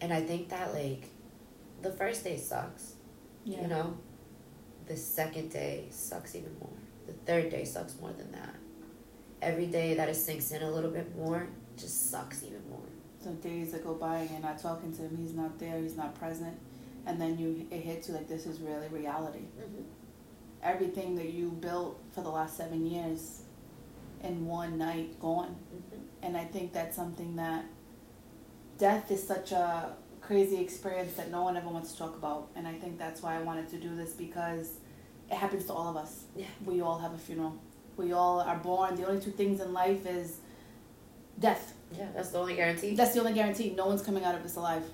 [0.00, 1.04] and I think that like
[1.82, 2.94] the first day sucks.
[3.44, 3.62] Yeah.
[3.62, 3.96] You know?
[4.86, 6.70] The second day sucks even more.
[7.06, 8.54] The third day sucks more than that.
[9.40, 12.80] Every day that it sinks in a little bit more just sucks even more.
[13.22, 15.96] So days that go by and you're not talking to him, he's not there, he's
[15.96, 16.56] not present,
[17.06, 19.40] and then you it hits you like this is really reality.
[19.58, 19.82] Mm-hmm.
[20.62, 23.42] Everything that you built for the last seven years,
[24.22, 26.26] in one night gone, Mm-hmm.
[26.26, 27.64] and I think that's something that
[28.78, 32.66] death is such a crazy experience that no one ever wants to talk about, and
[32.66, 34.74] I think that's why I wanted to do this because
[35.30, 36.24] it happens to all of us.
[36.36, 36.46] Yeah.
[36.64, 37.56] We all have a funeral.
[37.96, 38.94] We all are born.
[38.96, 40.38] The only two things in life is
[41.38, 41.74] death.
[41.96, 42.94] Yeah, that's the only guarantee.
[42.94, 43.74] That's the only guarantee.
[43.76, 44.84] No one's coming out of this alive.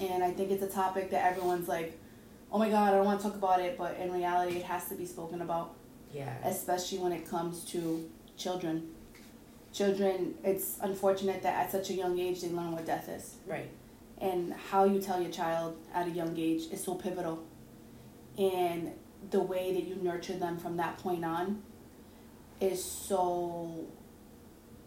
[0.00, 1.98] And I think it's a topic that everyone's like,
[2.50, 3.76] oh my God, I don't want to talk about it.
[3.76, 5.74] But in reality, it has to be spoken about,
[6.12, 6.34] yeah.
[6.44, 8.88] especially when it comes to children.
[9.72, 13.36] Children, it's unfortunate that at such a young age they learn what death is.
[13.46, 13.68] Right.
[14.20, 17.42] And how you tell your child at a young age is so pivotal.
[18.38, 18.92] And
[19.30, 21.62] the way that you nurture them from that point on
[22.60, 23.86] is so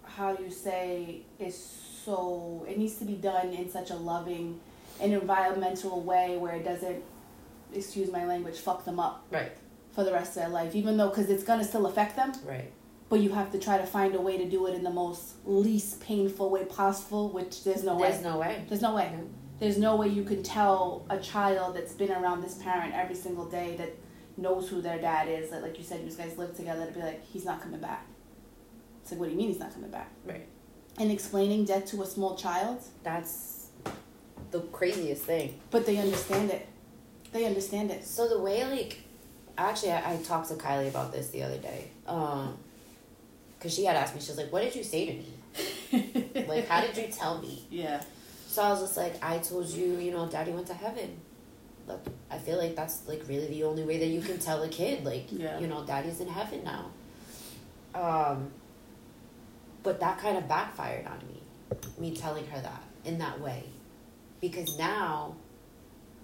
[0.03, 1.57] how you say is
[2.05, 4.59] so it needs to be done in such a loving
[5.01, 7.03] and environmental way where it doesn't
[7.73, 9.51] excuse my language fuck them up Right.
[9.91, 12.31] for the rest of their life even though because it's going to still affect them
[12.45, 12.71] Right.
[13.09, 15.35] But you have to try to find a way to do it in the most
[15.45, 18.65] least painful way possible which there's no There's way no way.
[18.67, 19.29] there's no way No.
[19.59, 23.45] there's no way you can tell a child that's been around this parent every single
[23.45, 23.91] day that
[24.37, 26.99] knows who their dad is that like you said you guys live together to be
[27.01, 28.05] like he's not coming back
[29.01, 30.47] it's like what do you mean he's not coming back Right.
[30.99, 33.67] and explaining death to a small child That's
[34.51, 35.59] the craziest thing.
[35.71, 36.67] but they understand it
[37.31, 38.99] they understand it So the way like,
[39.57, 41.91] actually, I, I talked to Kylie about this the other day.
[42.07, 42.57] Um,
[43.65, 46.45] cause she had asked me, she was like, "What did you say to me?
[46.47, 48.01] Like, how did you tell me?" yeah
[48.47, 51.10] So I was just like, "I told you, you know, Daddy went to heaven."
[51.88, 52.01] Look,
[52.32, 55.04] I feel like that's like really the only way that you can tell a kid,
[55.06, 55.60] like, Yeah.
[55.60, 56.84] you know, Daddy's in heaven now.
[57.93, 58.51] Um,
[59.84, 61.41] but that kind of backfired on me,
[61.99, 63.63] me telling her that in that way,
[64.41, 65.36] because now.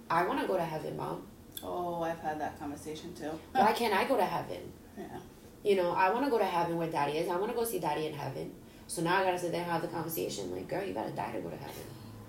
[0.09, 1.23] I want to go to heaven, mom.
[1.63, 4.63] oh i've had that conversation too Why can't I go to heaven?
[4.97, 5.19] yeah
[5.63, 7.29] You know, I want to go to heaven where daddy is.
[7.29, 8.51] I want to go see daddy in heaven.
[8.87, 11.05] So now I got to sit there and have the conversation like, girl, you got
[11.05, 11.83] to die to go to heaven.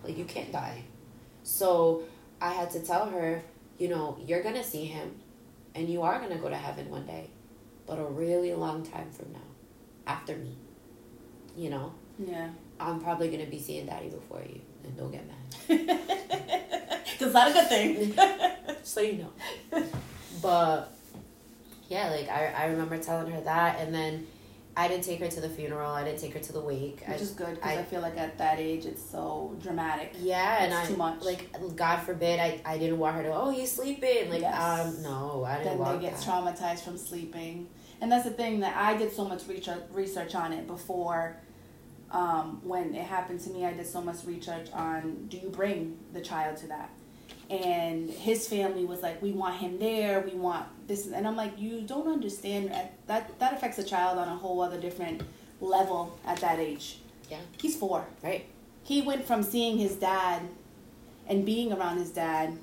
[0.04, 0.84] Like, you can't die.
[1.42, 2.04] So
[2.40, 3.42] I had to tell her,
[3.78, 5.16] you know, you're going to see him
[5.74, 7.30] and you are going to go to heaven one day,
[7.86, 9.38] but a really long time from now,
[10.06, 10.56] after me.
[11.56, 12.48] You know, yeah
[12.80, 14.60] I'm probably going to be seeing daddy before you.
[14.84, 15.38] And don't get mad.
[17.12, 18.14] because not a good thing
[18.82, 19.26] so you
[19.72, 19.82] know.
[20.42, 20.92] But
[21.92, 24.26] yeah, like I, I remember telling her that, and then
[24.74, 25.90] I didn't take her to the funeral.
[25.90, 27.00] I didn't take her to the wake.
[27.06, 30.12] which I, is good because I, I- feel like at that age it's so dramatic
[30.18, 31.22] yeah, and It's I too much.
[31.22, 31.42] like
[31.76, 33.34] God forbid I, I didn't want her to.
[33.34, 34.30] Oh, he's sleeping.
[34.30, 34.58] Like Yes.
[34.58, 36.26] um no, I didn't then they get that.
[36.26, 37.68] traumatized from sleeping.
[38.00, 41.36] And that's the thing that I did so much research research on it before.
[42.10, 45.98] Um, when it happened to me, I did so much research on do you bring
[46.12, 46.90] the child to that?
[47.50, 51.58] And his family was like, we want him there, we want this, and I'm like,
[51.58, 52.94] you don't understand that
[53.38, 55.22] that, affects a child on a whole other different
[55.60, 56.98] level at that age.
[57.30, 57.38] Yeah.
[57.60, 58.06] He's four.
[58.22, 58.46] Right.
[58.84, 60.42] He went from seeing his dad
[61.28, 62.56] and being around his dad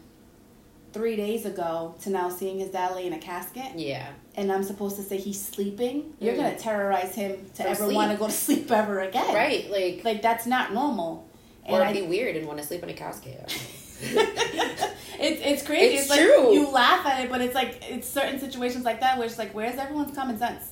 [0.92, 4.08] three days ago to now seeing his dad lay in a casket Yeah.
[4.36, 6.38] and I'm supposed to say he's sleeping, you're Mm.
[6.38, 9.36] gonna terrorize him to From ever want to go to sleep ever again.
[9.36, 9.70] Right.
[9.70, 11.28] Like Like that's not normal.
[11.66, 13.54] And or I, be weird and want to sleep in a casket.
[14.02, 15.96] it's it's crazy.
[15.96, 16.54] It's It's, like true.
[16.54, 19.54] you laugh at it, but it's like it's certain situations like that where it's like,
[19.54, 20.72] where's everyone's common sense?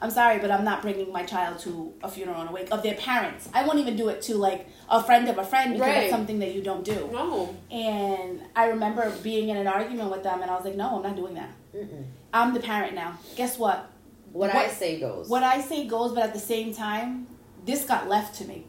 [0.00, 2.84] I'm sorry, but I'm not bringing my child to a funeral and a wake of
[2.84, 3.48] their parents.
[3.52, 6.00] I won't even do it to like a friend of a friend because Right.
[6.02, 7.08] that's something that you don't do.
[7.12, 7.56] no.
[7.70, 11.02] And I remember being in an argument with them, and I was like, no, I'm
[11.02, 11.50] not doing that.
[11.74, 12.04] Mm-mm.
[12.32, 13.18] I'm the parent now.
[13.34, 13.90] Guess what?
[14.32, 15.28] What, I say goes.
[15.28, 17.26] What I say goes, but at the same time,
[17.64, 18.66] this got left to me.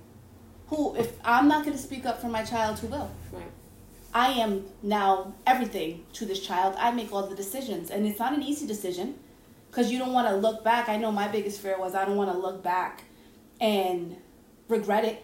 [0.68, 3.12] Who, if I'm not going to speak up for my child, who will?
[3.32, 3.44] Right.
[4.14, 6.76] I am now everything to this child.
[6.78, 9.16] I make all the decisions, and it's not an easy decision
[9.70, 10.90] because you don't want to look back.
[10.90, 13.04] I know my biggest fear was I don't want to look back
[13.62, 14.18] and
[14.68, 15.24] regret it.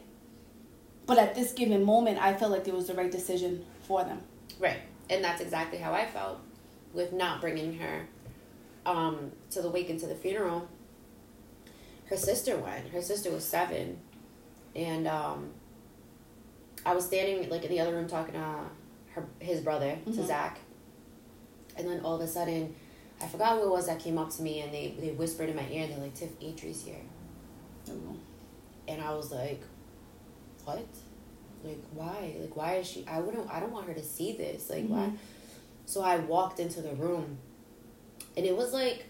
[1.07, 4.21] But at this given moment, I felt like it was the right decision for them.
[4.59, 4.79] Right.
[5.09, 6.39] And that's exactly how I felt
[6.93, 8.07] with not bringing her
[8.85, 10.67] um, to the wake and to the funeral.
[12.07, 12.89] Her sister went.
[12.89, 13.99] Her sister was seven.
[14.75, 15.51] And um,
[16.85, 18.39] I was standing like in the other room talking to
[19.13, 20.25] her, his brother, to Mhm.
[20.27, 20.59] Zach.
[21.77, 22.75] And then all of a sudden,
[23.21, 25.55] I forgot who it was that came up to me and they, they whispered in
[25.55, 27.01] my ear, they're like, Tiff, Adri's here.
[28.87, 29.61] And I was like,
[30.63, 30.85] what?
[31.63, 32.35] Like, why?
[32.39, 33.05] Like, why is she?
[33.07, 34.69] I wouldn't, I don't want her to see this.
[34.69, 35.07] Like, why?
[35.07, 35.17] Mhm.
[35.85, 37.37] So I walked into the room
[38.37, 39.05] and it was like,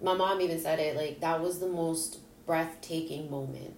[0.00, 3.74] my mom even said it, like, that was the most breathtaking moment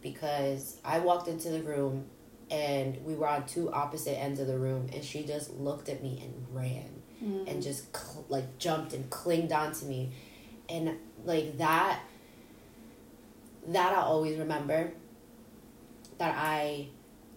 [0.00, 2.06] because I walked into the room
[2.52, 6.02] and we were on two opposite ends of the room and she just looked at
[6.02, 6.90] me and ran
[7.22, 7.48] Mm.
[7.48, 10.10] and just cl- like jumped and clinged onto me
[10.68, 12.00] and like that
[13.68, 14.92] that I'll always remember
[16.18, 16.88] that I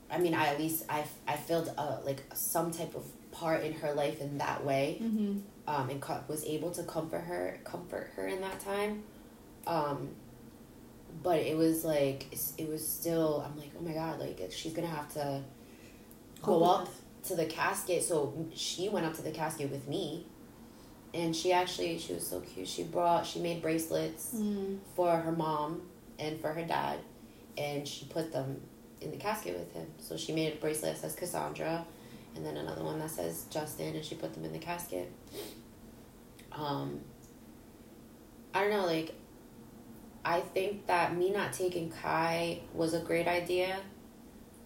[0.10, 3.74] I mean I at least I I filled uh like some type of part in
[3.74, 5.38] her life in that way Mm-hmm.
[5.68, 9.04] um and co- was able to comfort her comfort her in that time
[9.68, 10.10] um
[11.24, 14.88] but it was like it was still I'm like oh my god like she's gonna
[14.88, 15.42] have to
[16.42, 16.90] go up
[17.28, 18.04] to the casket.
[18.04, 20.26] So she went up to the casket with me.
[21.14, 22.68] And she actually she was so cute.
[22.68, 24.80] She brought she made bracelets Mm.
[24.96, 25.82] for her mom
[26.20, 27.00] and for her dad
[27.58, 28.62] and she put them
[29.02, 29.88] in the casket with him.
[29.98, 31.86] So she made a bracelet that says cassandra
[32.36, 35.10] and then another one that says justin and she put them in the casket.
[36.52, 37.00] Um
[38.54, 39.14] i don't know like
[40.26, 43.78] i think that me not taking kai was a great idea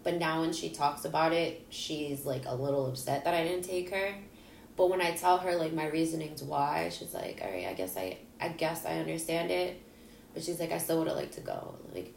[0.02, 3.64] but now when she talks about it she's like a little upset that i didn't
[3.64, 4.14] take her
[4.76, 7.96] but when i tell her like my reasonings why she's like all right i guess
[7.96, 9.80] i i guess i understand it
[10.34, 12.12] but she's like i still would have liked to go like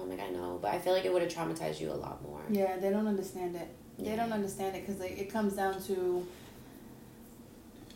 [0.00, 2.22] i'm like i know but i feel like it would have traumatized you a lot
[2.22, 3.68] more Yeah, they don't understand it.
[3.98, 4.16] They Yeah.
[4.16, 6.24] don't understand it because like, it comes down to.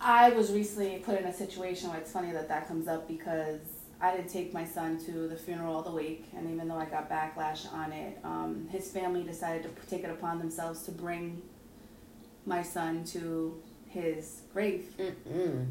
[0.00, 3.60] I was recently put in a situation where it's funny that that comes up because
[4.02, 6.86] I didn't take my son to the funeral all the week, and even though I
[6.86, 11.40] got backlash on it, um, his family decided to take it upon themselves to bring
[12.44, 15.66] my son to his grave Mm-mm.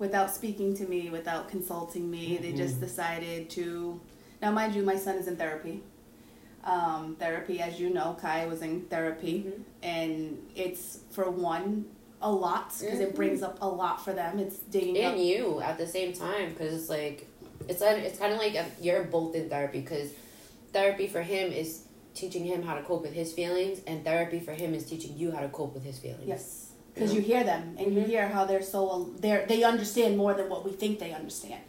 [0.00, 2.38] without speaking to me, without consulting me.
[2.42, 4.00] They just decided to.
[4.42, 5.84] Now, mind you, my son is in therapy.
[6.64, 9.62] Um, therapy, as you know, Kai was in therapy, Mhm.
[9.84, 11.84] and it's for one
[12.20, 13.02] a lot because Mhm.
[13.02, 14.40] it brings up a lot for them.
[14.40, 15.12] It's digging up.
[15.14, 17.28] and you at the same time because it's like
[17.68, 20.10] it's a, it's kind of like a, you're both in therapy because
[20.72, 21.82] therapy for him is
[22.14, 25.30] teaching him how to cope with his feelings and therapy for him is teaching you
[25.32, 28.06] how to cope with his feelings Yes, because you hear them and you Mhm.
[28.06, 31.62] hear how they're so they they understand more than what we think they understand.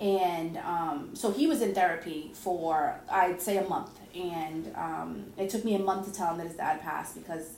[0.00, 5.50] And um, so he was in therapy for I'd say a month, and um, it
[5.50, 7.56] took me a month to tell him that his dad passed because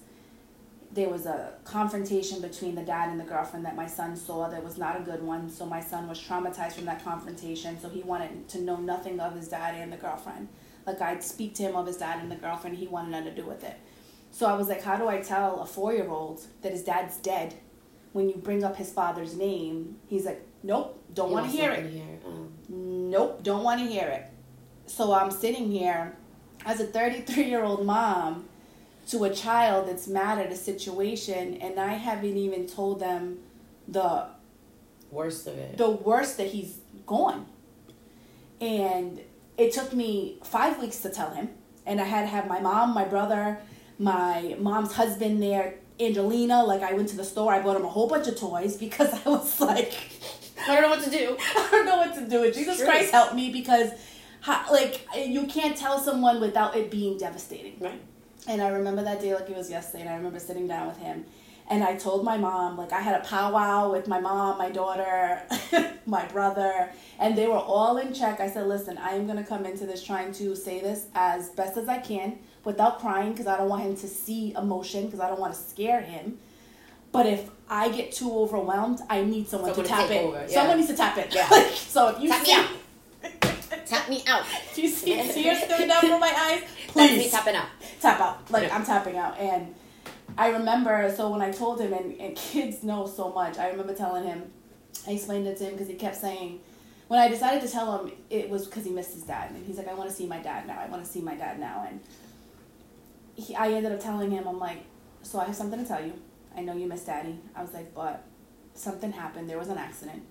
[0.93, 4.63] there was a confrontation between the dad and the girlfriend that my son saw that
[4.63, 5.49] was not a good one.
[5.49, 7.81] So my son was traumatized from that confrontation.
[7.81, 10.49] So he wanted to know nothing of his dad and the girlfriend.
[10.87, 12.77] Like I'd speak to him of his dad and the girlfriend.
[12.77, 13.77] He wanted nothing to do with it.
[14.33, 17.17] So I was like, how do I tell a four year old that his dad's
[17.17, 17.55] dead
[18.13, 19.97] when you bring up his father's name?
[20.09, 22.23] He's like, nope, don't want to hear it.
[22.27, 24.31] Um, Nope, don't want to hear it.
[24.87, 26.17] So I'm sitting here
[26.67, 28.49] as a 33 year old mom
[29.13, 33.41] to a child that's mad at a situation, and I haven't even told them
[33.87, 34.27] the
[35.11, 37.47] worst of it the worst that he's gone.
[38.61, 39.21] And
[39.59, 41.51] it took me five weeks to tell him,
[41.85, 43.59] and I had to have my mom, my brother,
[43.99, 46.65] my mom's husband there, Angelina.
[46.65, 49.13] Like I went to the store, I bought him a whole bunch of toys because
[49.27, 49.93] I was like.
[50.65, 52.45] i don't know what to do I don't know what to do.
[52.45, 52.87] And Jesus True.
[52.87, 53.91] Christ help me because,
[54.71, 57.79] like, you can't tell someone without it being devastating.
[57.81, 58.01] right
[58.49, 60.99] And I remember that day like it was yesterday, and I remember sitting down with
[60.99, 61.25] him.
[61.71, 65.43] And I told my mom, like, I had a powwow with my mom, my daughter,
[66.07, 66.91] my brother,
[67.21, 68.41] and they were all in check.
[68.41, 71.51] I said, listen, I am going to come into this trying to say this as
[71.51, 75.21] best as I can without crying because I don't want him to see emotion because
[75.21, 76.39] I don't want to scare him.
[77.13, 80.27] But if I get too overwhelmed, I need someone, Someone to to tap in.
[80.27, 80.47] over, yeah.
[80.49, 81.27] Someone needs to tap in.
[81.31, 81.47] Yeah.
[81.51, 83.87] Like, so if you Tap me out.
[83.87, 86.63] tap me out if you see tears coming down from my eyes,
[86.93, 87.69] please tapping out
[88.03, 88.51] tap out.
[88.51, 88.77] Like Yeah.
[88.77, 89.39] I'm tapping out.
[89.39, 89.75] And
[90.37, 93.95] I remember, so when I told him, and, and kids know so much, I remember
[93.95, 94.51] telling him,
[95.07, 96.61] I explained it to him because he kept saying,
[97.09, 99.51] when I decided to tell him, it was because he missed his dad.
[99.51, 100.81] And he's like, I want to see my dad now.
[100.81, 101.87] I want to see my dad now.
[101.89, 102.01] And
[103.35, 104.85] he, I ended up telling him, I'm like,
[105.23, 106.15] so I have something to tell you.
[106.57, 107.39] I know you miss daddy.
[107.55, 108.25] I was like, but
[108.75, 109.49] something happened.
[109.49, 110.23] There was an accident.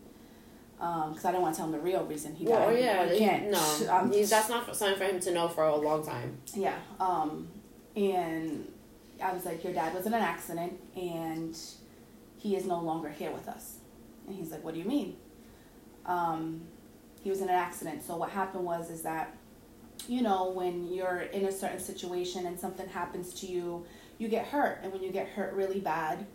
[0.81, 2.79] Because I didn't want to tell him the real reason he well died.
[2.79, 3.51] yeah can't.
[3.51, 6.75] no he's, that's not something for him to know for a long time yeah.
[6.99, 7.47] Um,
[7.95, 8.67] and
[9.21, 11.57] I was like, Your dad was in an accident and
[12.37, 13.77] he is no longer here with us.
[14.27, 15.15] And he's like, What do you mean?
[16.05, 16.61] Um,
[17.23, 18.03] he was in an accident.
[18.03, 19.35] So what happened was is that,
[20.07, 23.85] you know, when you're in a certain situation and something happens to you,
[24.17, 24.79] you get hurt.
[24.83, 26.25] And when you get hurt really bad,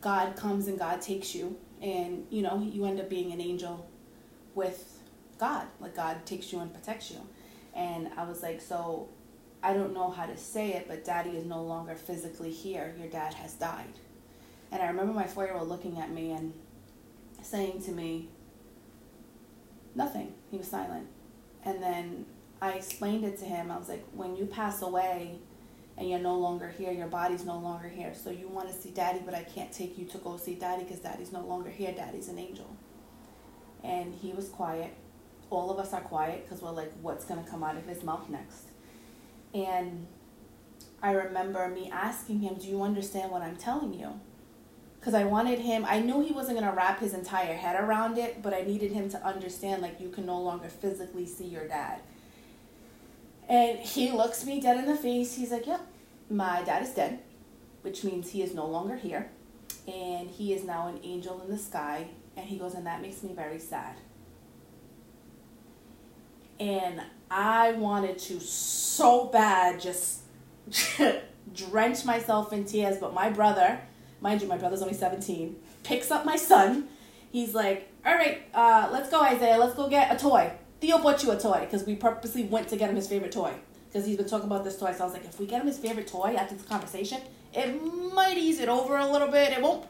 [0.00, 3.88] God comes and God takes you and, you know, you end up being an angel
[4.54, 5.00] with
[5.38, 5.66] God.
[5.80, 7.18] Like God takes you and protects you.
[7.74, 9.08] And I was like, so
[9.62, 12.94] I don't know how to say it, but daddy is no longer physically here.
[12.98, 13.98] Your dad has died.
[14.70, 16.54] And I remember my four year old looking at me and
[17.42, 18.28] saying to me,
[19.94, 20.32] nothing.
[20.50, 21.08] He was silent.
[21.64, 22.26] And then
[22.60, 23.70] I explained it to him.
[23.70, 25.38] I was like, when you pass away
[25.98, 28.14] and you're no longer here, your body's no longer here.
[28.14, 30.84] So you want to see daddy, but I can't take you to go see daddy
[30.84, 31.92] because daddy's no longer here.
[31.92, 32.76] Daddy's an angel.
[33.84, 34.94] And he was quiet.
[35.50, 38.02] All of us are quiet because we're like, what's going to come out of his
[38.02, 38.68] mouth next?
[39.52, 40.06] And
[41.02, 44.20] I remember me asking him, Do you understand what I'm telling you?
[44.98, 48.18] Because I wanted him, I knew he wasn't going to wrap his entire head around
[48.18, 51.66] it, but I needed him to understand, like, you can no longer physically see your
[51.66, 52.00] dad.
[53.52, 55.34] And he looks me dead in the face.
[55.36, 55.86] He's like, Yep,
[56.30, 57.18] my dad is dead,
[57.82, 59.30] which means he is no longer here.
[59.86, 62.08] And he is now an angel in the sky.
[62.34, 63.96] And he goes, And that makes me very sad.
[66.58, 70.20] And I wanted to so bad just
[71.54, 73.80] drench myself in tears, but my brother,
[74.22, 76.88] mind you, my brother's only 17, picks up my son.
[77.30, 80.52] He's like, all right, uh, let's go, Isaiah, let's go get a toy.
[80.82, 83.52] Theo bought you a toy because we purposely went to get him his favorite toy
[83.88, 84.92] because he's been talking about this toy.
[84.92, 87.20] So I was like, if we get him his favorite toy after this conversation,
[87.52, 87.72] it
[88.12, 89.52] might ease it over a little bit.
[89.52, 89.86] It won't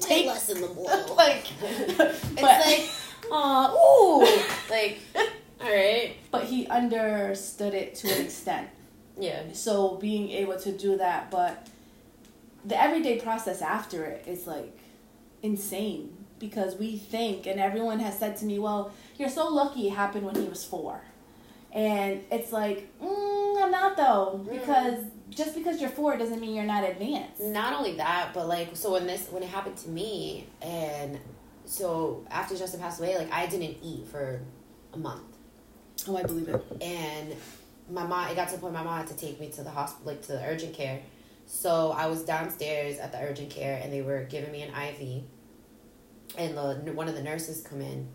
[0.00, 1.14] take lessen the blow.
[1.16, 2.88] like, it's but, like,
[3.28, 4.20] uh, ooh,
[4.70, 5.00] like,
[5.60, 8.68] all right, but he understood it to an extent.
[9.18, 11.66] yeah, So being able to do that, but
[12.64, 14.78] the everyday process after it is like
[15.42, 19.92] insane because we think, and everyone has said to me, well, you're so lucky it
[19.94, 21.00] happened when he was four.
[21.72, 26.64] And it's like, mm, I'm not though, because just because you're four doesn't mean you're
[26.64, 27.40] not advanced.
[27.42, 31.18] not only that, but like, so when this when it happened to me, and
[31.64, 34.40] so after Justin passed away, like I didn't eat for
[34.94, 35.24] a month.
[36.08, 36.62] Oh, I believe it.
[36.80, 37.34] and
[37.90, 39.70] my mom it got to the point my mom had to take me to the
[39.70, 41.00] hospital like to the urgent care
[41.46, 45.22] so i was downstairs at the urgent care and they were giving me an iv
[46.36, 48.08] and the one of the nurses come in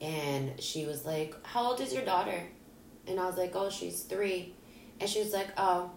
[0.00, 2.42] and she was like how old is your daughter?
[3.06, 4.54] And i was like oh she's three.
[5.00, 5.90] And she was like oh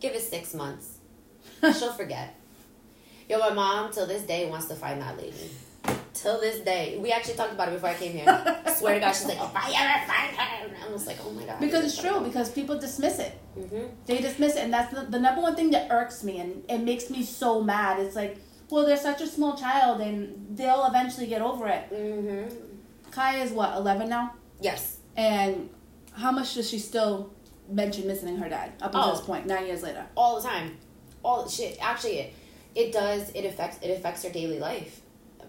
[0.00, 0.98] give it six months.
[1.60, 2.34] She'll forget.
[3.28, 5.50] Yo my mom till this day wants to find that lady.
[6.14, 6.98] Till this day.
[7.00, 8.24] We actually talked about it before i came here.
[8.26, 11.18] I swear to god she's like if i ever find her and i was like
[11.24, 11.60] oh my god.
[11.60, 13.32] Because it's true, because people dismiss it.
[13.54, 16.64] hmm They dismiss it, and that's the, the number one thing that irks me, and
[16.68, 18.00] it makes me so mad.
[18.00, 18.38] It's like,
[18.70, 21.84] well, they're such a small child, and they'll eventually get over it.
[21.92, 22.54] Mm-hmm.
[23.10, 24.34] Kaya is what, 11 now?
[24.60, 24.98] Yes.
[25.16, 25.68] And
[26.12, 27.30] how much does she still
[27.68, 29.12] mention missing her dad up until Oh.
[29.16, 30.04] this point, nine years later?
[30.16, 30.76] All the time.
[31.24, 31.78] All shit.
[31.80, 32.34] Actually, it,
[32.74, 33.30] it does.
[33.30, 33.78] It affects.
[33.82, 35.00] It affects her daily life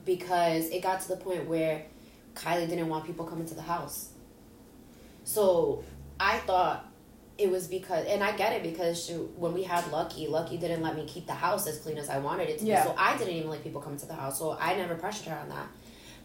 [0.06, 1.84] because it got to the point where
[2.36, 4.10] Kylie didn't want people coming to the house.
[5.24, 5.84] So
[6.20, 6.86] I thought
[7.38, 10.82] it was because, and I get it because she, when we had Lucky, Lucky didn't
[10.82, 12.84] let me keep the house as clean as I wanted it to Yeah.
[12.84, 12.90] be.
[12.90, 14.38] So I didn't even like people coming to the house.
[14.40, 15.68] So I never pressured her on that.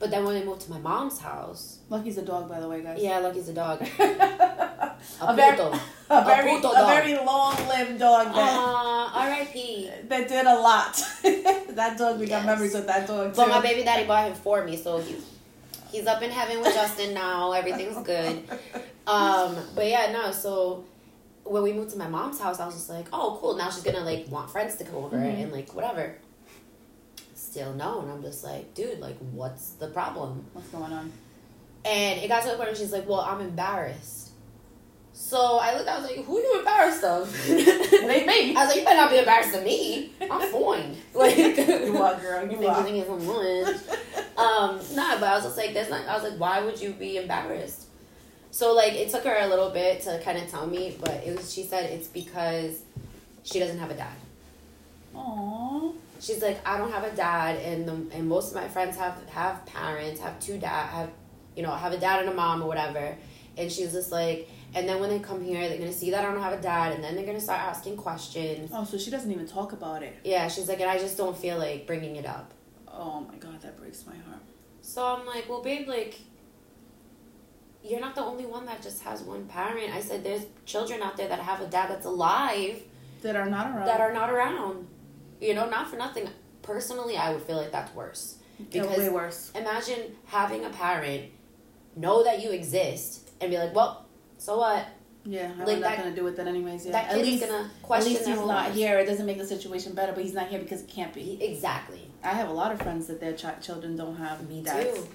[0.05, 2.83] But then when I moved to my mom's house, Lucky's a dog, by the way,
[2.83, 2.99] guys.
[3.01, 3.81] yeah, Lucky's a dog.
[3.99, 5.73] a, A very, puto.
[6.11, 6.87] a very, a dog.
[6.87, 9.91] very long-lived dog that, Aw, R.I.P.
[10.11, 10.93] that did a lot.
[11.71, 13.37] that dog, we got memories with that dog too.
[13.37, 15.17] But my baby daddy bought him for me, so he,
[15.91, 17.53] he's up in heaven with Justin now.
[17.53, 18.43] Everything's good.
[19.07, 20.33] Um, but yeah, no.
[20.33, 20.85] So
[21.45, 23.57] when we moved to my mom's house, I was just like, oh, cool.
[23.57, 25.45] Now she's gonna like want friends to come over Mhm.
[25.45, 26.15] and like whatever.
[27.55, 30.45] Still no, and I'm just like, dude, like, what's the problem?
[30.55, 31.13] What's going on?
[31.85, 34.31] And it got to the point where she's like, well, I'm embarrassed.
[35.13, 37.33] So I looked, I was like, who you embarrassed of?
[37.49, 38.57] They me.
[38.57, 40.11] I was like, you better not be embarrassed of me.
[40.21, 40.97] I'm fine.
[41.15, 42.51] Like, You are, girl.
[42.51, 42.83] You are.
[42.83, 43.77] think some lunch.
[44.37, 46.09] Um, nah, but I was just like, that's not.
[46.09, 47.87] I was like, why would you be embarrassed?
[48.51, 51.37] So like, it took her a little bit to kind of tell me, but it
[51.37, 51.55] was.
[51.55, 52.81] She said it's because
[53.45, 54.17] she doesn't have a dad.
[55.15, 55.95] Aww.
[56.21, 59.17] She's like, I don't have a dad, and the, and most of my friends have
[59.29, 61.11] have parents, have two dad, have
[61.57, 63.17] you know, have a dad and a mom or whatever.
[63.57, 66.33] And she's just like, and then when they come here, they're gonna see that I
[66.33, 68.71] don't have a dad, and then they're gonna start asking questions.
[68.73, 70.17] Oh, so she doesn't even talk about it.
[70.25, 72.53] Yeah, she's like, and I just don't feel like bringing it up.
[72.89, 74.43] Oh my god, that breaks my heart.
[74.81, 76.19] So I'm like, well, babe, like,
[77.83, 79.95] you're not the only one that just has one parent.
[79.95, 82.83] I said, there's children out there that have a dad that's alive
[83.23, 83.87] That are not around.
[83.87, 84.87] that are not around.
[85.45, 86.29] You know, not for nothing.
[86.63, 88.37] Personally, I would feel like that's worse.
[88.73, 89.51] Because- way worse.
[89.55, 91.25] Imagine having a parent
[91.97, 94.07] know that you exist and be like, well,
[94.39, 94.87] so what?
[95.27, 96.85] Yeah, I'm Like not that- gonna do with that anyways.
[96.87, 96.93] Yeah.
[96.93, 98.13] That at least, gonna question.
[98.13, 98.77] at least he's not lives.
[98.77, 98.99] here.
[98.99, 101.43] It doesn't make the situation better, but he's not here because it can't be.
[101.43, 102.11] Exactly.
[102.23, 104.99] I have a lot of friends that their chi- children don't have Me dads.
[104.99, 105.09] too.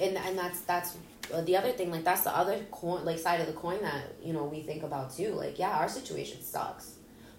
[0.00, 0.96] And and that's that's
[1.32, 1.90] uh, the other thing.
[1.92, 4.82] Like that's the other coin, like side of the coin that you know we think
[4.82, 5.30] about too.
[5.34, 6.94] Like yeah, our situation sucks,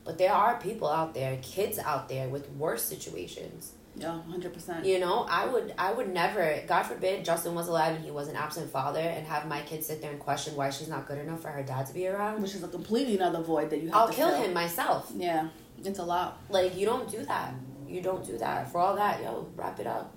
[0.05, 3.73] But there are people out there, kids out there with worse situations.
[3.95, 4.85] Yeah, hundred percent.
[4.85, 8.27] You know, I would I would never God forbid Justin was alive and he was
[8.27, 11.19] an absent father and have my kid sit there and question why she's not good
[11.19, 12.41] enough for her dad to be around.
[12.41, 14.41] Which is a completely another void that you have I'll to kill fill.
[14.41, 15.11] him myself.
[15.15, 15.49] Yeah,
[15.83, 16.39] it's a lot.
[16.49, 17.53] Like you don't do that.
[17.87, 18.71] You don't do that.
[18.71, 20.11] For all that, yo, wrap it up.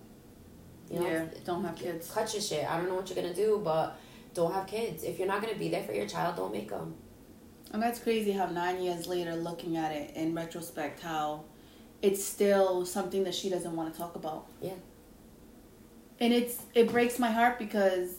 [0.91, 2.11] You know, yeah, don't have kids.
[2.11, 2.65] cut your shit.
[2.65, 3.99] I don't know what you're gonna do, but
[4.33, 5.05] don't have kids.
[5.05, 6.95] If you're not gonna be there for your child, don't make them.
[7.77, 11.45] And that's crazy how nine years later, looking at it in retrospect, how
[12.01, 14.47] it's still something that she doesn't want to talk about.
[14.63, 14.73] Yeah.
[16.19, 18.15] And it's it breaks my heart because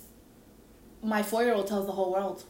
[1.02, 2.44] my four year old tells the whole world.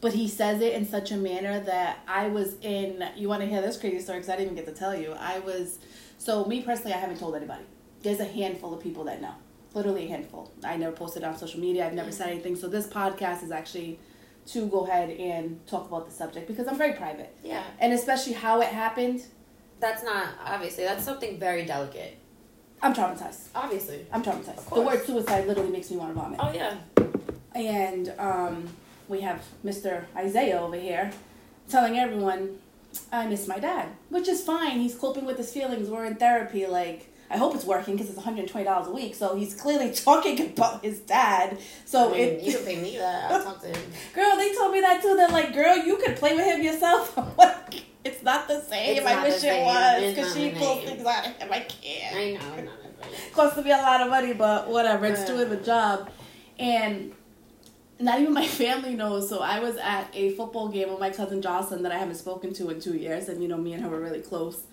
[0.00, 3.06] But he says it in such a manner that I was in.
[3.14, 4.20] You want to hear this crazy story?
[4.20, 5.12] Because I didn't even get to tell you.
[5.12, 5.78] I was.
[6.16, 7.64] So, me personally, I haven't told anybody.
[8.02, 9.34] There's a handful of people that know.
[9.74, 10.50] Literally a handful.
[10.64, 11.86] I never posted on social media.
[11.86, 12.56] I've never said anything.
[12.56, 13.98] So, this podcast is actually
[14.46, 17.34] to go ahead and talk about the subject because I'm very private.
[17.44, 17.62] Yeah.
[17.78, 19.24] And especially how it happened,
[19.80, 22.18] That's not obviously that's something very delicate.
[22.82, 23.48] I'm traumatized.
[23.54, 24.06] Obviously.
[24.12, 24.68] I'm traumatized.
[24.74, 26.40] The word suicide literally makes me want to vomit.
[26.42, 26.76] Oh yeah.
[27.54, 28.68] And um,
[29.08, 30.04] we have Mr.
[30.16, 31.12] Isaiah over here
[31.68, 32.58] telling everyone,
[33.12, 34.80] I miss my dad, which is fine.
[34.80, 35.88] He's coping with his feelings.
[35.88, 36.66] We're in therapy.
[36.66, 39.14] Like, I hope it's working because it's $120 a week.
[39.14, 41.58] So he's clearly talking about his dad.
[41.86, 43.32] So I mean, it, you can pay me that.
[43.32, 43.92] I'll talk to him.
[44.14, 45.16] girl, they told me that too.
[45.16, 47.16] They're like, girl, you could play with him yourself.
[47.18, 48.98] I'm like, it's not the same.
[48.98, 51.48] It's I wish it was because she pulls things out of him.
[51.50, 53.32] I can't I know, none of it.
[53.32, 55.06] costs me a lot of money, but whatever.
[55.06, 56.10] It's doing the job.
[56.58, 57.14] And
[57.98, 59.28] not even my family knows.
[59.28, 62.52] So I was at a football game with my cousin Jocelyn that I haven't spoken
[62.54, 64.64] to in two years, and you know me and her were really close.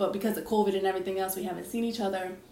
[0.00, 2.32] But because of COVID and everything else, we haven't seen each other.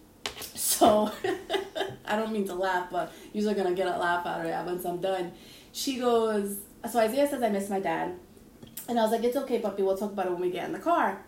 [0.55, 1.11] So
[2.05, 4.85] I don't mean to laugh, but you're gonna get a laugh out of it once
[4.85, 5.33] I'm done.
[5.73, 6.59] She goes,
[6.91, 8.15] so Isaiah says I miss my dad,
[8.89, 9.83] and I was like, it's okay, puppy.
[9.83, 11.23] We'll talk about it when we get in the car.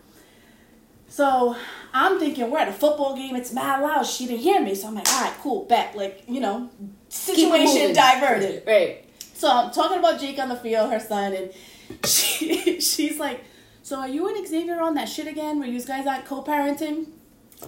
[1.08, 1.56] So
[1.94, 3.34] I'm thinking we're at a football game.
[3.34, 4.04] It's mad loud.
[4.06, 5.96] She didn't hear me, so I'm like, all right, cool, bet.
[5.96, 6.70] Like you know,
[7.08, 8.64] situation diverted.
[8.66, 9.06] Right.
[9.34, 11.52] So I'm talking about Jake on the field, her son, and
[12.04, 13.42] she she's like,
[13.90, 15.58] so are you and Xavier on that shit again?
[15.58, 17.06] Where you guys aren't co-parenting?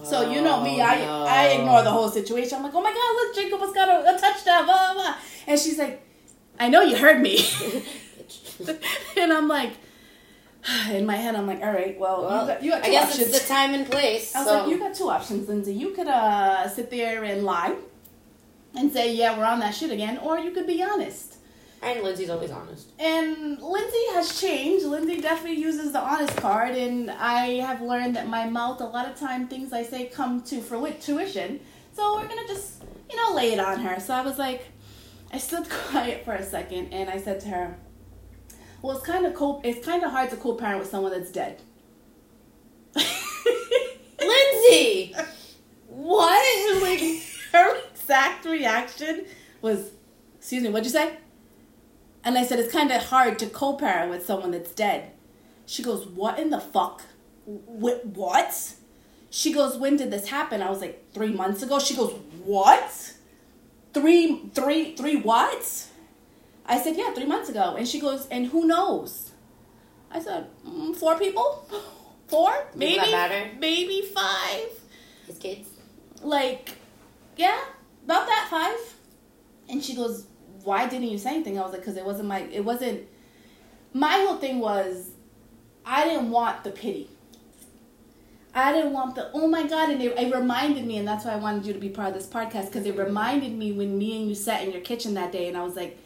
[0.03, 1.25] So you know me, Oh, I no.
[1.27, 2.57] I ignore the whole situation.
[2.57, 5.15] I'm like, oh my god, look, Jacob has got a, a touchdown, blah blah blah.
[5.47, 6.01] And she's like,
[6.57, 7.35] I know you heard me.
[9.17, 9.73] and I'm like,
[10.91, 12.91] in my head, I'm like, all right, well, Well, you got, you got two I
[12.91, 13.27] guess options.
[13.27, 14.33] it's the time and place.
[14.33, 14.59] I was so.
[14.59, 15.73] like, you got two options, Lindsay.
[15.73, 17.75] You could uh, sit there and lie
[18.75, 21.35] and say, yeah, we're on that shit again, or you could be honest.
[21.83, 22.91] And Lindsay's always honest.
[22.99, 24.85] And Lindsay has changed.
[24.85, 29.07] Lindsay definitely uses the honest card, and I have learned that my mouth, a lot
[29.07, 31.59] of time, things I say come to fruition.
[31.93, 33.99] So we're gonna just, you know, lay it on her.
[33.99, 34.65] So I was like,
[35.31, 37.77] I stood quiet for a second, and I said to her,
[38.81, 41.61] "Well, it's kind of co- It's kind of hard to co-parent with someone that's dead."
[44.19, 45.15] Lindsay!
[45.87, 46.81] what?
[46.81, 47.01] like
[47.51, 49.25] her exact reaction
[49.61, 49.91] was,
[50.37, 51.17] "Excuse me, what'd you say?"
[52.23, 55.11] And I said, "It's kind of hard to co-parent with someone that's dead."
[55.65, 57.01] She goes, "What in the fuck?
[57.45, 58.73] Wh- what?"
[59.29, 62.13] She goes, "When did this happen?" I was like, three months ago." She goes,
[62.43, 63.13] "What?
[63.93, 65.87] Three, three, three what?"
[66.65, 69.31] I said, "Yeah, three months ago." And she goes, "And who knows?"
[70.11, 71.67] I said, mm, four people,
[72.27, 72.97] four, maybe,
[73.59, 74.69] maybe five."
[75.27, 75.69] His kids?
[76.23, 76.77] like,
[77.35, 77.59] yeah,
[78.05, 78.95] about that five.
[79.69, 80.27] And she goes,
[80.63, 81.57] why didn't you say anything?
[81.57, 83.03] I was like, because it wasn't my, it wasn't,
[83.93, 85.11] my whole thing was,
[85.85, 87.09] I didn't want the pity.
[88.55, 89.89] I didn't want the, oh my God.
[89.89, 92.13] And it, it reminded me, and that's why I wanted you to be part of
[92.13, 95.31] this podcast, because it reminded me when me and you sat in your kitchen that
[95.31, 95.97] day, and I was like,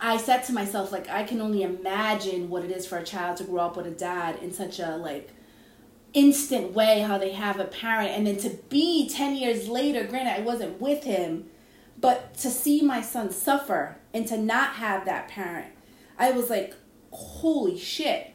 [0.00, 3.36] I said to myself, like, I can only imagine what it is for a child
[3.36, 5.30] to grow up with a dad in such a, like,
[6.14, 10.38] instant way how they have a parent and then to be 10 years later granted
[10.38, 11.46] i wasn't with him
[12.02, 15.72] but to see my son suffer and to not have that parent
[16.18, 16.74] i was like
[17.12, 18.32] holy shit.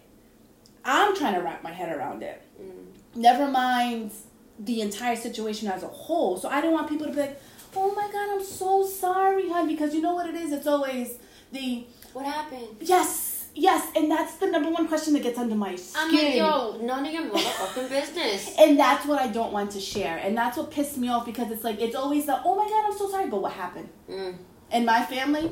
[0.86, 2.42] I'm trying to wrap my head around it.
[2.62, 2.86] Mm.
[3.16, 4.12] Never mind
[4.60, 6.38] the entire situation as a whole.
[6.38, 7.42] So i don't want people to be like
[7.76, 10.52] oh my god i'm so sorry hon because you know what it is?
[10.52, 11.18] It's always
[11.52, 12.68] the What happened?
[12.82, 13.27] yes
[13.58, 16.80] yes and that's the number one question that gets under my skin I'm like, yo,
[16.82, 18.56] none of your motherfucking business.
[18.60, 20.18] and that's what I don't want to share.
[20.18, 22.86] And that's what pissed me off because it's like, it's always the, oh my God,
[22.86, 23.90] I'm so sorry, but what happened?
[24.10, 24.38] Mm.
[24.72, 25.52] And my family,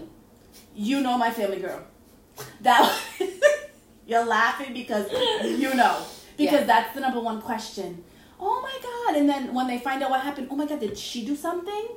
[0.75, 1.81] you know my family girl.
[2.61, 3.01] That,
[4.07, 5.11] you're laughing because
[5.43, 6.05] you know.
[6.37, 6.65] Because Yeah.
[6.65, 8.03] that's the number one question.
[8.39, 9.19] Oh my God.
[9.19, 11.87] And then when they find out what happened, oh my God, did she do something?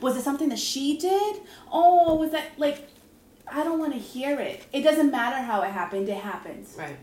[0.00, 1.36] Was it something that she did?
[1.70, 2.88] Oh, was that like,
[3.50, 4.64] I don't want to hear it.
[4.72, 6.74] It doesn't matter how it happened, it happens.
[6.78, 6.96] Right.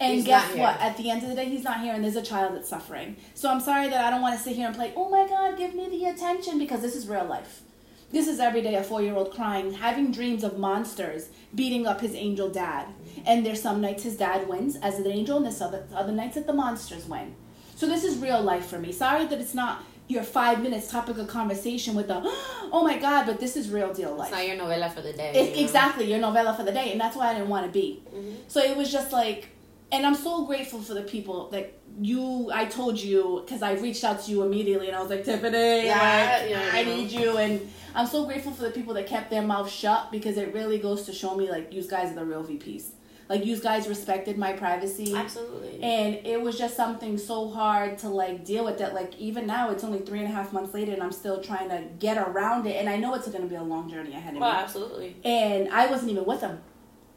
[0.00, 0.80] And He's guess what?
[0.80, 3.16] At the end of the day, he's not here, and there's a child that's suffering.
[3.34, 5.58] So I'm sorry that I don't want to sit here and play, oh my God,
[5.58, 7.62] give me the attention, because this is real life.
[8.10, 12.00] This is every day a four year old crying, having dreams of monsters beating up
[12.00, 12.86] his angel dad.
[13.26, 16.36] And there's some nights his dad wins as an angel, and there's other, other nights
[16.36, 17.34] that the monsters win.
[17.74, 18.92] So this is real life for me.
[18.92, 22.20] Sorry that it's not your five minutes topic of conversation with the,
[22.72, 24.28] oh my God, but this is real deal life.
[24.28, 25.32] It's not your novela for the day.
[25.34, 25.62] It's you know?
[25.68, 28.02] exactly your novella for the day, and that's why I didn't want to be.
[28.12, 28.36] Mhm.
[28.48, 29.48] So it was just like,
[29.92, 32.50] and I'm so grateful for the people that you.
[32.52, 35.86] I told you because I reached out to you immediately, and I was like, Tiffany,
[35.86, 39.30] Yeah, like, yeah, I need you, and I'm so grateful for the people that kept
[39.30, 42.24] their mouth shut because it really goes to show me like you guys are the
[42.24, 42.90] real VPs.
[43.28, 45.14] Like you guys respected my privacy.
[45.14, 45.82] Absolutely.
[45.82, 48.94] And it was just something so hard to like deal with that.
[48.94, 51.68] Like even now, it's only three and a half months later, and I'm still trying
[51.68, 52.76] to get around it.
[52.76, 55.16] And I know it's going to be a long journey ahead of well, me absolutely.
[55.24, 56.60] and I wasn't even with him,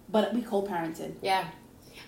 [0.10, 1.16] but we co-parented.
[1.22, 1.46] Yeah.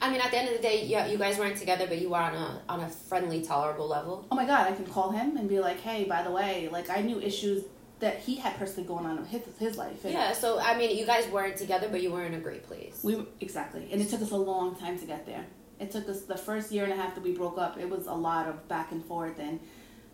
[0.01, 2.09] I mean, at the end of the day, yeah, you guys weren't together, but you
[2.09, 4.27] were on a on a friendly, tolerable level.
[4.29, 6.89] Oh my god, I can call him and be like, "Hey, by the way, like
[6.89, 7.63] I knew issues
[8.05, 10.31] that he had personally going on in his his life." And Yeah.
[10.43, 12.95] So I mean, you guys weren't together, but you were in a great place.
[13.07, 15.45] we were- exactly, and it took us a long time to get there.
[15.83, 17.73] It took us the first year and a half that we broke up.
[17.83, 19.55] It was a lot of back and forth, and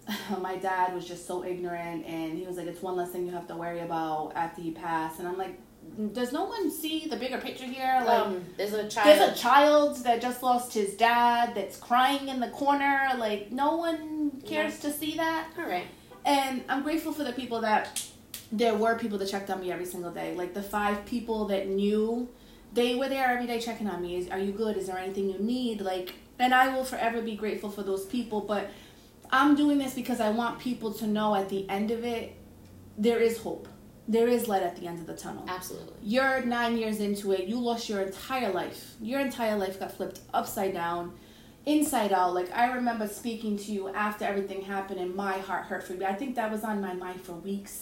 [0.50, 3.34] my dad was just so ignorant, and he was like, "It's one less thing you
[3.40, 5.56] have to worry about after he passed," and I'm like.
[6.20, 7.96] Does no one see the bigger picture here?
[8.06, 9.08] Like, um, there's a child.
[9.08, 13.10] There's a child that just lost his dad that's crying in the corner.
[13.18, 15.48] Like, no one cares to see that.
[15.58, 15.88] All right.
[16.26, 18.05] And I'm grateful for the people that
[18.51, 20.36] there were people that checked on me every single day.
[20.36, 22.30] Like, the five people that knew
[22.74, 24.17] they were there every day checking on me.
[24.17, 24.78] Is, are you good?
[24.78, 25.82] Is there anything you need?
[25.82, 28.41] Like, and I will forever be grateful for those people.
[28.41, 28.70] But
[29.32, 32.36] I'm doing this because I want people to know at the end of it,
[32.97, 33.67] there is hope.
[34.07, 35.93] There is light at the end of the tunnel Absolutely.
[36.01, 40.22] you're nine years into it you lost your entire life your entire life got flipped
[40.34, 41.13] upside down
[41.74, 45.84] inside out like i remember speaking to you after everything happened and my heart hurt
[45.86, 47.76] for you i think that was on my mind for weeks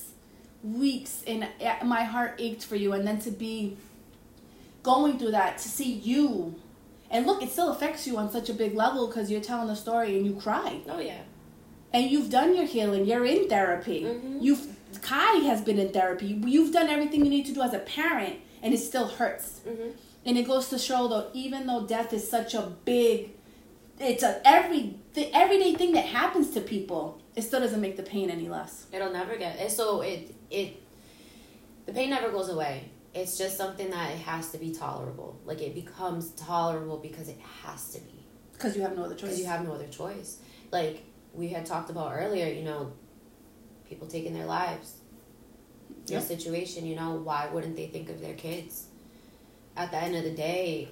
[0.64, 3.78] weeks and uh, my heart ached for you and then to be
[4.84, 6.56] going through that to see you
[7.10, 9.76] and look it still affects you on such a big level because you're telling the
[9.76, 11.22] story and you cry Oh yeah.
[11.94, 13.06] and you've done your healing.
[13.06, 14.04] You're in therapy.
[14.04, 14.42] Mhm.
[14.42, 14.66] You've
[15.02, 16.28] Kai has been in therapy.
[16.46, 19.60] You've done everything you need to do as a parent, and it still hurts.
[19.68, 19.90] hmm
[20.26, 23.32] And it goes to show though, even though death is such a big,
[24.00, 28.04] it's a every the everyday thing that happens to people, it still doesn't make the
[28.04, 28.86] pain any less.
[28.94, 29.58] It'll never get.
[29.60, 30.82] And so it it.
[31.86, 32.92] The pain never goes away.
[33.14, 35.40] It's just something that it has to be tolerable.
[35.46, 38.26] Like it becomes tolerable because it has to be.
[38.54, 39.30] Because you have no other choice.
[39.30, 40.38] because you have no other choice.
[40.72, 42.92] Like we had talked about earlier, you know,
[43.88, 44.94] people taking their lives.
[46.08, 46.28] Your Yep.
[46.28, 48.86] situation, you know, why wouldn't they think of their kids?
[49.76, 50.90] At the end of the day,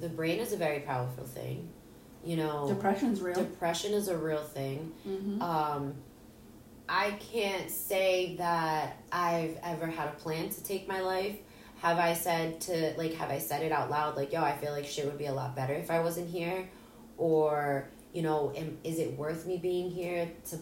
[0.00, 1.68] the brain is a very powerful thing.
[2.24, 3.34] You know, Depression's real.
[3.34, 4.92] depression is a real thing.
[5.04, 5.94] hmm Um,
[6.88, 11.36] I can't say that I've ever had a plan to take my life.
[11.80, 14.72] Have I said to like have I said it out loud like yo I feel
[14.72, 16.68] like shit would be a lot better if I wasn't here,
[17.18, 20.58] or you know am, is it worth me being here to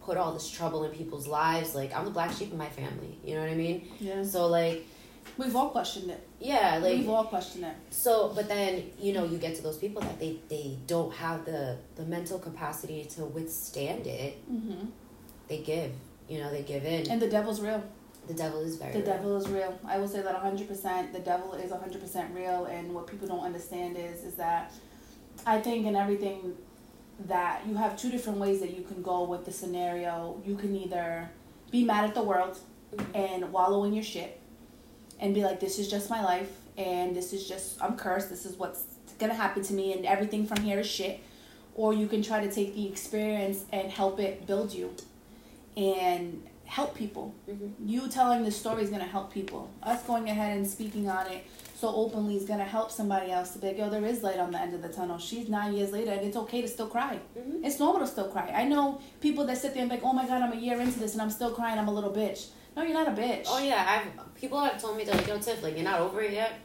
[0.00, 3.18] put all this trouble in people's lives like I'm the black sheep of my family
[3.24, 4.22] you know what I mean yeah.
[4.22, 4.86] so like
[5.36, 6.25] We've all questioned it.
[6.40, 7.74] Yeah like We've all questioned it.
[7.90, 11.44] so, but then you know you get to those people that they they don't have
[11.44, 14.34] the the mental capacity to withstand it.
[14.46, 14.86] hmm
[15.48, 15.92] They give,
[16.28, 17.10] you know, they give in.
[17.10, 17.82] And the devil's real.
[18.26, 18.92] the devil is very.
[18.92, 19.06] The real.
[19.12, 19.72] devil is real.
[19.86, 21.12] I will say that 100%.
[21.12, 22.64] The devil is 100% real.
[22.66, 24.72] And what people don't understand is, is that
[25.46, 26.38] I think in everything
[27.26, 30.42] that you have two different ways that you can go with the scenario.
[30.44, 31.30] You can either
[31.70, 32.58] be mad at the world
[33.14, 34.40] and wallow in your shit
[35.20, 38.28] and be like, this is just my life and this is just, I'm cursed.
[38.30, 38.84] This is what's
[39.30, 41.20] to happen to me and everything from here is shit.
[41.74, 44.94] Or you can try to take the experience and help it build you
[45.76, 47.72] and help people Mhm.
[47.86, 49.68] you telling this story is to help people.
[49.82, 51.44] Us going ahead and speaking on it
[51.78, 54.50] so openly is to help somebody else to be like, yo, there is light on
[54.50, 55.18] the end of the tunnel.
[55.18, 57.20] She's nine years later and it's okay to still cry.
[57.38, 57.64] Mhm.
[57.64, 58.50] It's normal to still cry.
[58.54, 60.80] I know people that sit there and be like, oh my God, I'm a year
[60.80, 61.78] into this and I'm still crying.
[61.78, 62.46] I'm a little bitch.
[62.76, 63.44] No, you're not a bitch.
[63.46, 66.20] Oh yeah, I've people have told me they're like, "Yo, Tiff, like you're not over
[66.20, 66.52] it yet."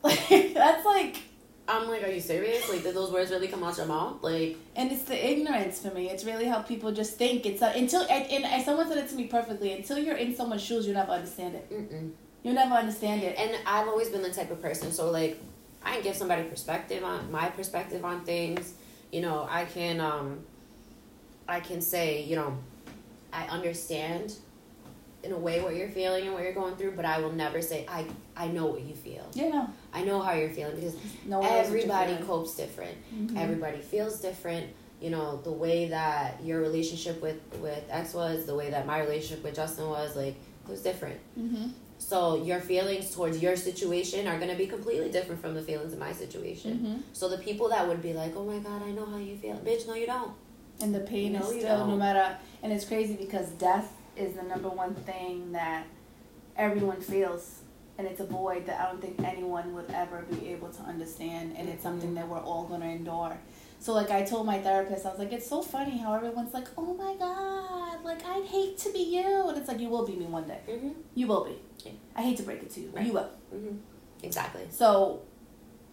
[0.00, 1.16] Like, that's like,
[1.66, 2.68] I'm like, "Are you serious?
[2.68, 5.92] Like, did those words really come out your mouth?" Like, and it's the ignorance for
[5.92, 6.08] me.
[6.08, 7.46] It's really how people just think.
[7.46, 9.72] It's a, until, and, and, someone said it to me perfectly.
[9.72, 11.68] Until you're in someone's shoes, you never understand it.
[11.70, 12.12] mm-mm.
[12.44, 13.36] You never understand it.
[13.36, 14.92] and I've always been the type of person.
[14.92, 15.40] So like,
[15.82, 18.74] I can give somebody perspective on my perspective on things.
[19.10, 20.40] You know, I can um,
[21.48, 22.56] I can say, you know,
[23.32, 24.34] I understand
[25.24, 27.60] in a way what you're feeling and what you're going through, but I will never
[27.60, 28.06] say I
[28.36, 29.26] I know what you feel.
[29.34, 29.68] Yeah, no.
[29.92, 30.94] I know how you're feeling because
[31.26, 32.96] No one knows what you're everybody copes different.
[33.14, 33.36] Mhm.
[33.36, 34.68] Everybody feels different.
[35.00, 39.00] You know, the way that your relationship with with X was, the way that my
[39.00, 41.18] relationship with Justin was, like it was different.
[41.38, 41.70] Mhm.
[41.98, 45.92] So your feelings towards your situation are going to be completely different from the feelings
[45.92, 46.78] in my situation.
[46.78, 47.16] Mhm.
[47.16, 49.56] So the people that would be like, "Oh my god, I know how you feel."
[49.56, 50.30] Bitch, no you don't.
[50.80, 54.42] And the pain No, is still no matter and it's crazy because death is the
[54.42, 55.86] number one thing that
[56.56, 57.60] everyone feels
[57.98, 61.54] and it's a void that I don't think anyone would ever be able to understand
[61.56, 63.36] and it's something that we're all gonna endure.
[63.80, 66.66] So like I told my therapist, I was like, it's so funny how everyone's like,
[66.76, 70.14] Oh my god, like I'd hate to be you and it's like you will be
[70.16, 70.60] me one day.
[70.68, 70.94] Mhm.
[71.14, 71.58] You will be.
[71.84, 71.92] Yeah.
[72.16, 73.06] I hate to break it to you, but Right.
[73.06, 73.30] you will.
[73.54, 73.78] Mhm.
[74.22, 74.62] Exactly.
[74.70, 75.22] So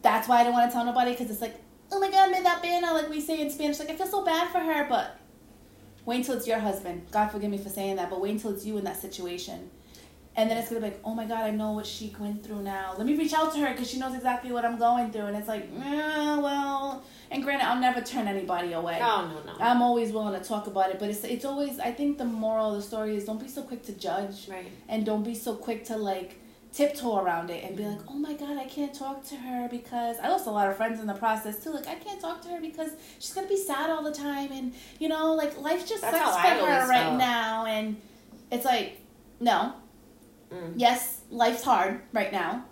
[0.01, 1.55] that's why I don't want to tell nobody because it's like,
[1.91, 3.79] oh my god, me that pena, like we say in Spanish.
[3.79, 5.19] Like I feel so bad for her, but
[6.05, 7.07] wait until it's your husband.
[7.11, 9.69] God forgive me for saying that, but wait until it's you in that situation.
[10.37, 12.61] And then it's gonna be like, oh my god, I know what she went through
[12.61, 12.93] now.
[12.97, 15.27] Let me reach out to her because she knows exactly what I'm going through.
[15.27, 17.03] And it's like, yeah, well.
[17.31, 18.99] And granted, I'll never turn anybody away.
[19.01, 19.57] Oh no no.
[19.59, 21.79] I'm always willing to talk about it, but it's it's always.
[21.79, 24.67] I think the moral of the story is don't be so quick to judge right.
[24.89, 26.41] and don't be so quick to like
[26.75, 30.17] tiptoe around it and be like, oh my god, I can't talk to her because
[30.21, 31.71] I lost a lot of friends in the process too.
[31.71, 34.73] Like I can't talk to her because she's gonna be sad all the time, and
[34.99, 37.17] you know, like life just That's sucks for I her right felt.
[37.17, 37.95] now, and
[38.51, 38.99] it's like,
[39.39, 39.73] no,
[40.53, 40.73] Mm.
[40.75, 42.65] yes, life's hard right now,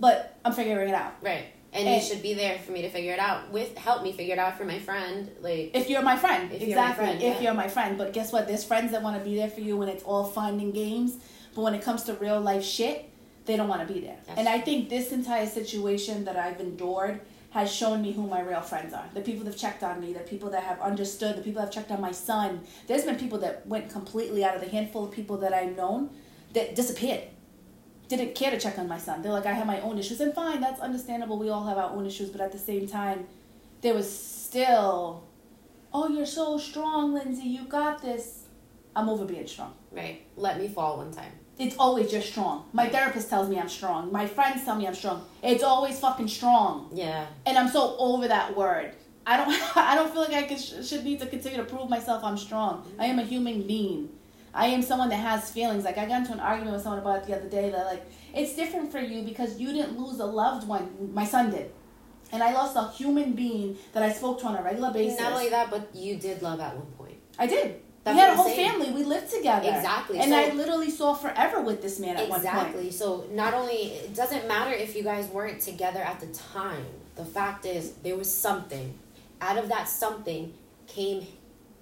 [0.00, 1.14] but I'm figuring it out.
[1.22, 1.44] Right.
[1.72, 3.52] And, And- you should be there for me to figure it out.
[3.52, 5.30] With help me figure it out for my friend.
[5.40, 7.06] Like If you're my friend, If you're my exactly.
[7.06, 7.40] friend, if yeah.
[7.42, 8.48] you're my friend, but guess what?
[8.48, 11.16] There's friends that want to be there for you when it's all fun and games,
[11.54, 13.08] but when it comes to real life shit,
[13.46, 14.16] they don't want to be there.
[14.26, 17.20] That's and I think this entire situation that I've endured
[17.50, 19.06] has shown me who my real friends are.
[19.14, 21.68] The people that have checked on me, the people that have understood, the people that
[21.68, 22.60] have checked on my son.
[22.86, 26.10] There's been people that went completely out of the handful of people that I've known
[26.52, 27.22] that disappeared.
[28.08, 29.22] Didn't care to check on my son.
[29.22, 30.20] They're like, I have my own issues.
[30.20, 31.38] And fine, that's understandable.
[31.38, 32.28] We all have our own issues.
[32.28, 33.26] But at the same time,
[33.80, 35.24] there was still,
[35.94, 37.48] oh, you're so strong, Lindsay.
[37.48, 38.44] You got this.
[38.94, 39.74] I'm over being strong.
[39.92, 40.22] right.
[40.36, 41.32] Let me fall one time.
[41.58, 42.66] It's always just strong.
[42.72, 44.12] My therapist tells me I'm strong.
[44.12, 45.24] My friends tell me I'm strong.
[45.42, 46.90] It's always fucking strong.
[46.92, 47.26] Yeah.
[47.46, 48.92] And I'm so over that word.
[49.26, 49.48] I don't.
[49.76, 52.84] I don't feel like I could, should need to continue to prove myself I'm strong.
[52.98, 54.10] I am a human being.
[54.54, 55.84] I am someone that has feelings.
[55.84, 58.04] Like I got into an argument with someone about it the other day that like
[58.34, 61.10] it's different for you because you didn't lose a loved one.
[61.12, 61.70] My son did,
[62.32, 65.20] and I lost a human being that I spoke to on a regular basis.
[65.20, 67.16] Not only that, but you did love at one point.
[67.38, 67.80] I did.
[68.06, 68.70] That's we had a whole saying.
[68.70, 68.90] family.
[68.92, 69.68] We lived together.
[69.68, 70.18] Exactly.
[70.20, 72.46] And So- I literally saw forever with this man at one point.
[72.54, 72.90] Exactly.
[72.90, 76.86] So not only it doesn't matter if you guys weren't together at the time.
[77.16, 78.98] The fact is there was something.
[79.40, 80.54] Out of that something
[80.86, 81.26] came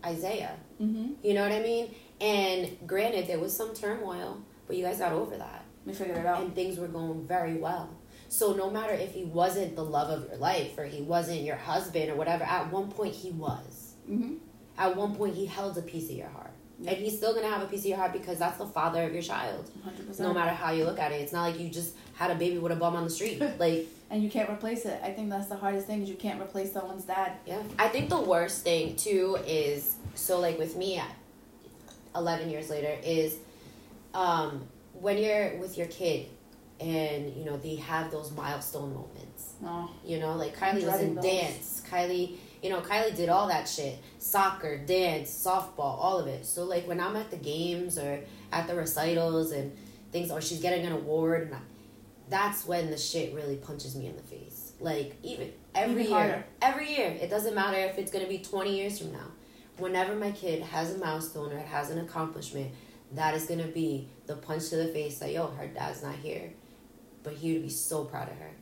[0.05, 0.57] Isaiah.
[0.81, 1.13] Mm-hmm.
[1.23, 1.95] You know what I mean?
[2.21, 6.27] And granted, there was some turmoil, but you guys got over that, We figured it
[6.27, 6.41] out.
[6.43, 7.91] and things were going very well.
[8.29, 11.57] So no matter if he wasn't the love of your life or he wasn't your
[11.57, 13.95] husband or whatever, at one point he was.
[14.11, 14.35] mm-hmm.
[14.79, 16.51] At one point he held a piece of your heart.
[16.87, 19.13] And he's still gonna have a piece of your heart because that's the father of
[19.13, 19.71] your child.
[19.87, 20.21] 100%.
[20.21, 22.59] No matter how you look at it, it's not like you just had a baby
[22.59, 23.41] with a bum on the street.
[23.59, 25.01] Like, and you can't replace it.
[25.03, 27.33] I think that's the hardest thing is you can't replace someone's dad.
[27.47, 27.63] yeah.
[27.79, 31.01] I think the worst thing too is so like with me,
[32.15, 33.37] eleven years later, is
[34.13, 36.27] um, when you're with your kid,
[36.81, 39.55] and you know they have those milestone moments.
[39.65, 41.25] Oh, You know, like Kylie was in those.
[41.25, 41.83] dance.
[41.91, 43.99] Kylie, you know, Kylie did all that shit.
[44.19, 46.47] Soccer, dance, softball, all of it.
[46.47, 49.77] So like when I'm at the games or at the recitals and
[50.13, 51.59] things or she's getting an award and I,
[52.31, 54.73] that's when the shit really punches me in the face.
[54.81, 56.15] Like even every Even year.
[56.19, 56.45] harder.
[56.63, 57.15] Every year.
[57.21, 59.29] It doesn't matter if it's gonna be twenty years from now.
[59.77, 62.73] Whenever my kid has a milestone or has an accomplishment,
[63.13, 66.51] that is gonna be the punch to the face that yo, her dad's not here.
[67.23, 68.53] But he would be so proud of her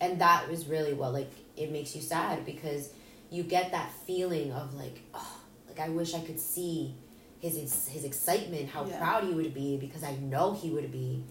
[0.00, 1.30] and that was really what like
[1.60, 2.90] it makes you sad because
[3.30, 5.36] you get that feeling of like oh
[5.68, 6.94] like i wish i could see
[7.40, 7.54] his
[7.88, 8.98] his excitement how Yeah.
[8.98, 11.22] proud he would be because i know he would be.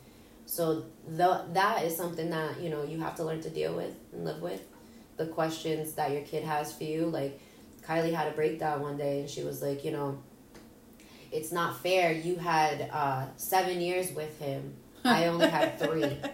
[0.46, 3.94] So the, that is something that you know you have to learn to deal with
[4.14, 4.62] and live with.
[5.18, 7.40] The questions that your kid has for you like
[7.88, 10.18] kylie had a breakdown one day and she was like you know
[11.32, 12.12] it's not fair.
[12.12, 14.74] You had uh, seven years with him.
[15.06, 16.18] I only had three.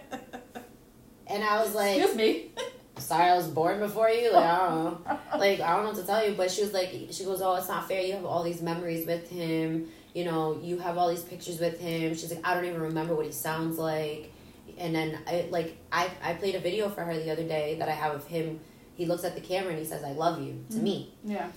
[1.28, 2.50] And i was like excuse me.
[2.98, 4.32] Sorry I was born before you.
[4.32, 5.18] Like, I don't know.
[5.38, 6.34] Like, I don't know what to tell you.
[6.34, 8.00] But she was like, she goes, oh, it's not fair.
[8.02, 9.88] You have all these memories with him.
[10.14, 12.14] You know, you have all these pictures with him.
[12.14, 14.32] She's like, I don't even remember what he sounds like.
[14.78, 17.88] And then, I like, I, I played a video for her the other day that
[17.88, 18.60] I have of him.
[18.94, 21.14] He looks at the camera and he says, I love you to me.
[21.22, 21.48] Yeah.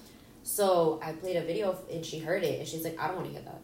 [0.43, 3.27] So I played a video and she heard it and she's like, I don't want
[3.27, 3.61] to hear that.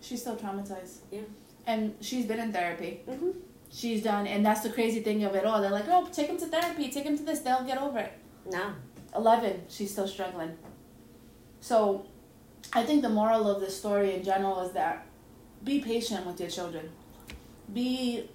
[0.00, 0.98] She's still traumatized.
[1.10, 1.20] Yeah.
[1.66, 3.00] And she's been in therapy.
[3.08, 3.30] Mm-hmm.
[3.74, 5.60] She's done, and that's the crazy thing of it all.
[5.60, 8.12] They're like, oh, take him to therapy, take him to this, they'll get over it.
[8.48, 8.72] No.
[9.16, 10.56] 11, she's still struggling.
[11.60, 12.06] So,
[12.72, 15.06] I think the moral of this story in general is that
[15.64, 16.88] be patient with your children.
[17.72, 18.30] Be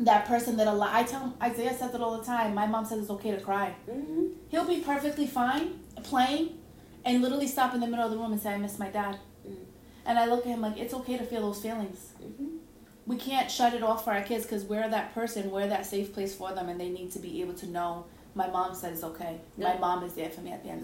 [0.00, 0.88] that person that allow.
[0.90, 2.54] I tell Isaiah says it all the time.
[2.54, 3.74] My mom says it's okay to cry.
[3.90, 4.28] Mm-hmm.
[4.48, 6.58] He'll be perfectly fine playing,
[7.04, 9.18] and literally stop in the middle of the room and say, "I miss my dad."
[9.46, 9.56] Mm.
[10.04, 12.12] And I look at him like it's okay to feel those feelings.
[12.22, 12.56] Mm-hmm.
[13.06, 16.12] We can't shut it off for our kids because we're that person, we're that safe
[16.12, 19.04] place for them, and they need to be able to know my mom said it's
[19.04, 19.38] okay.
[19.56, 20.74] My mom is there for me at the end.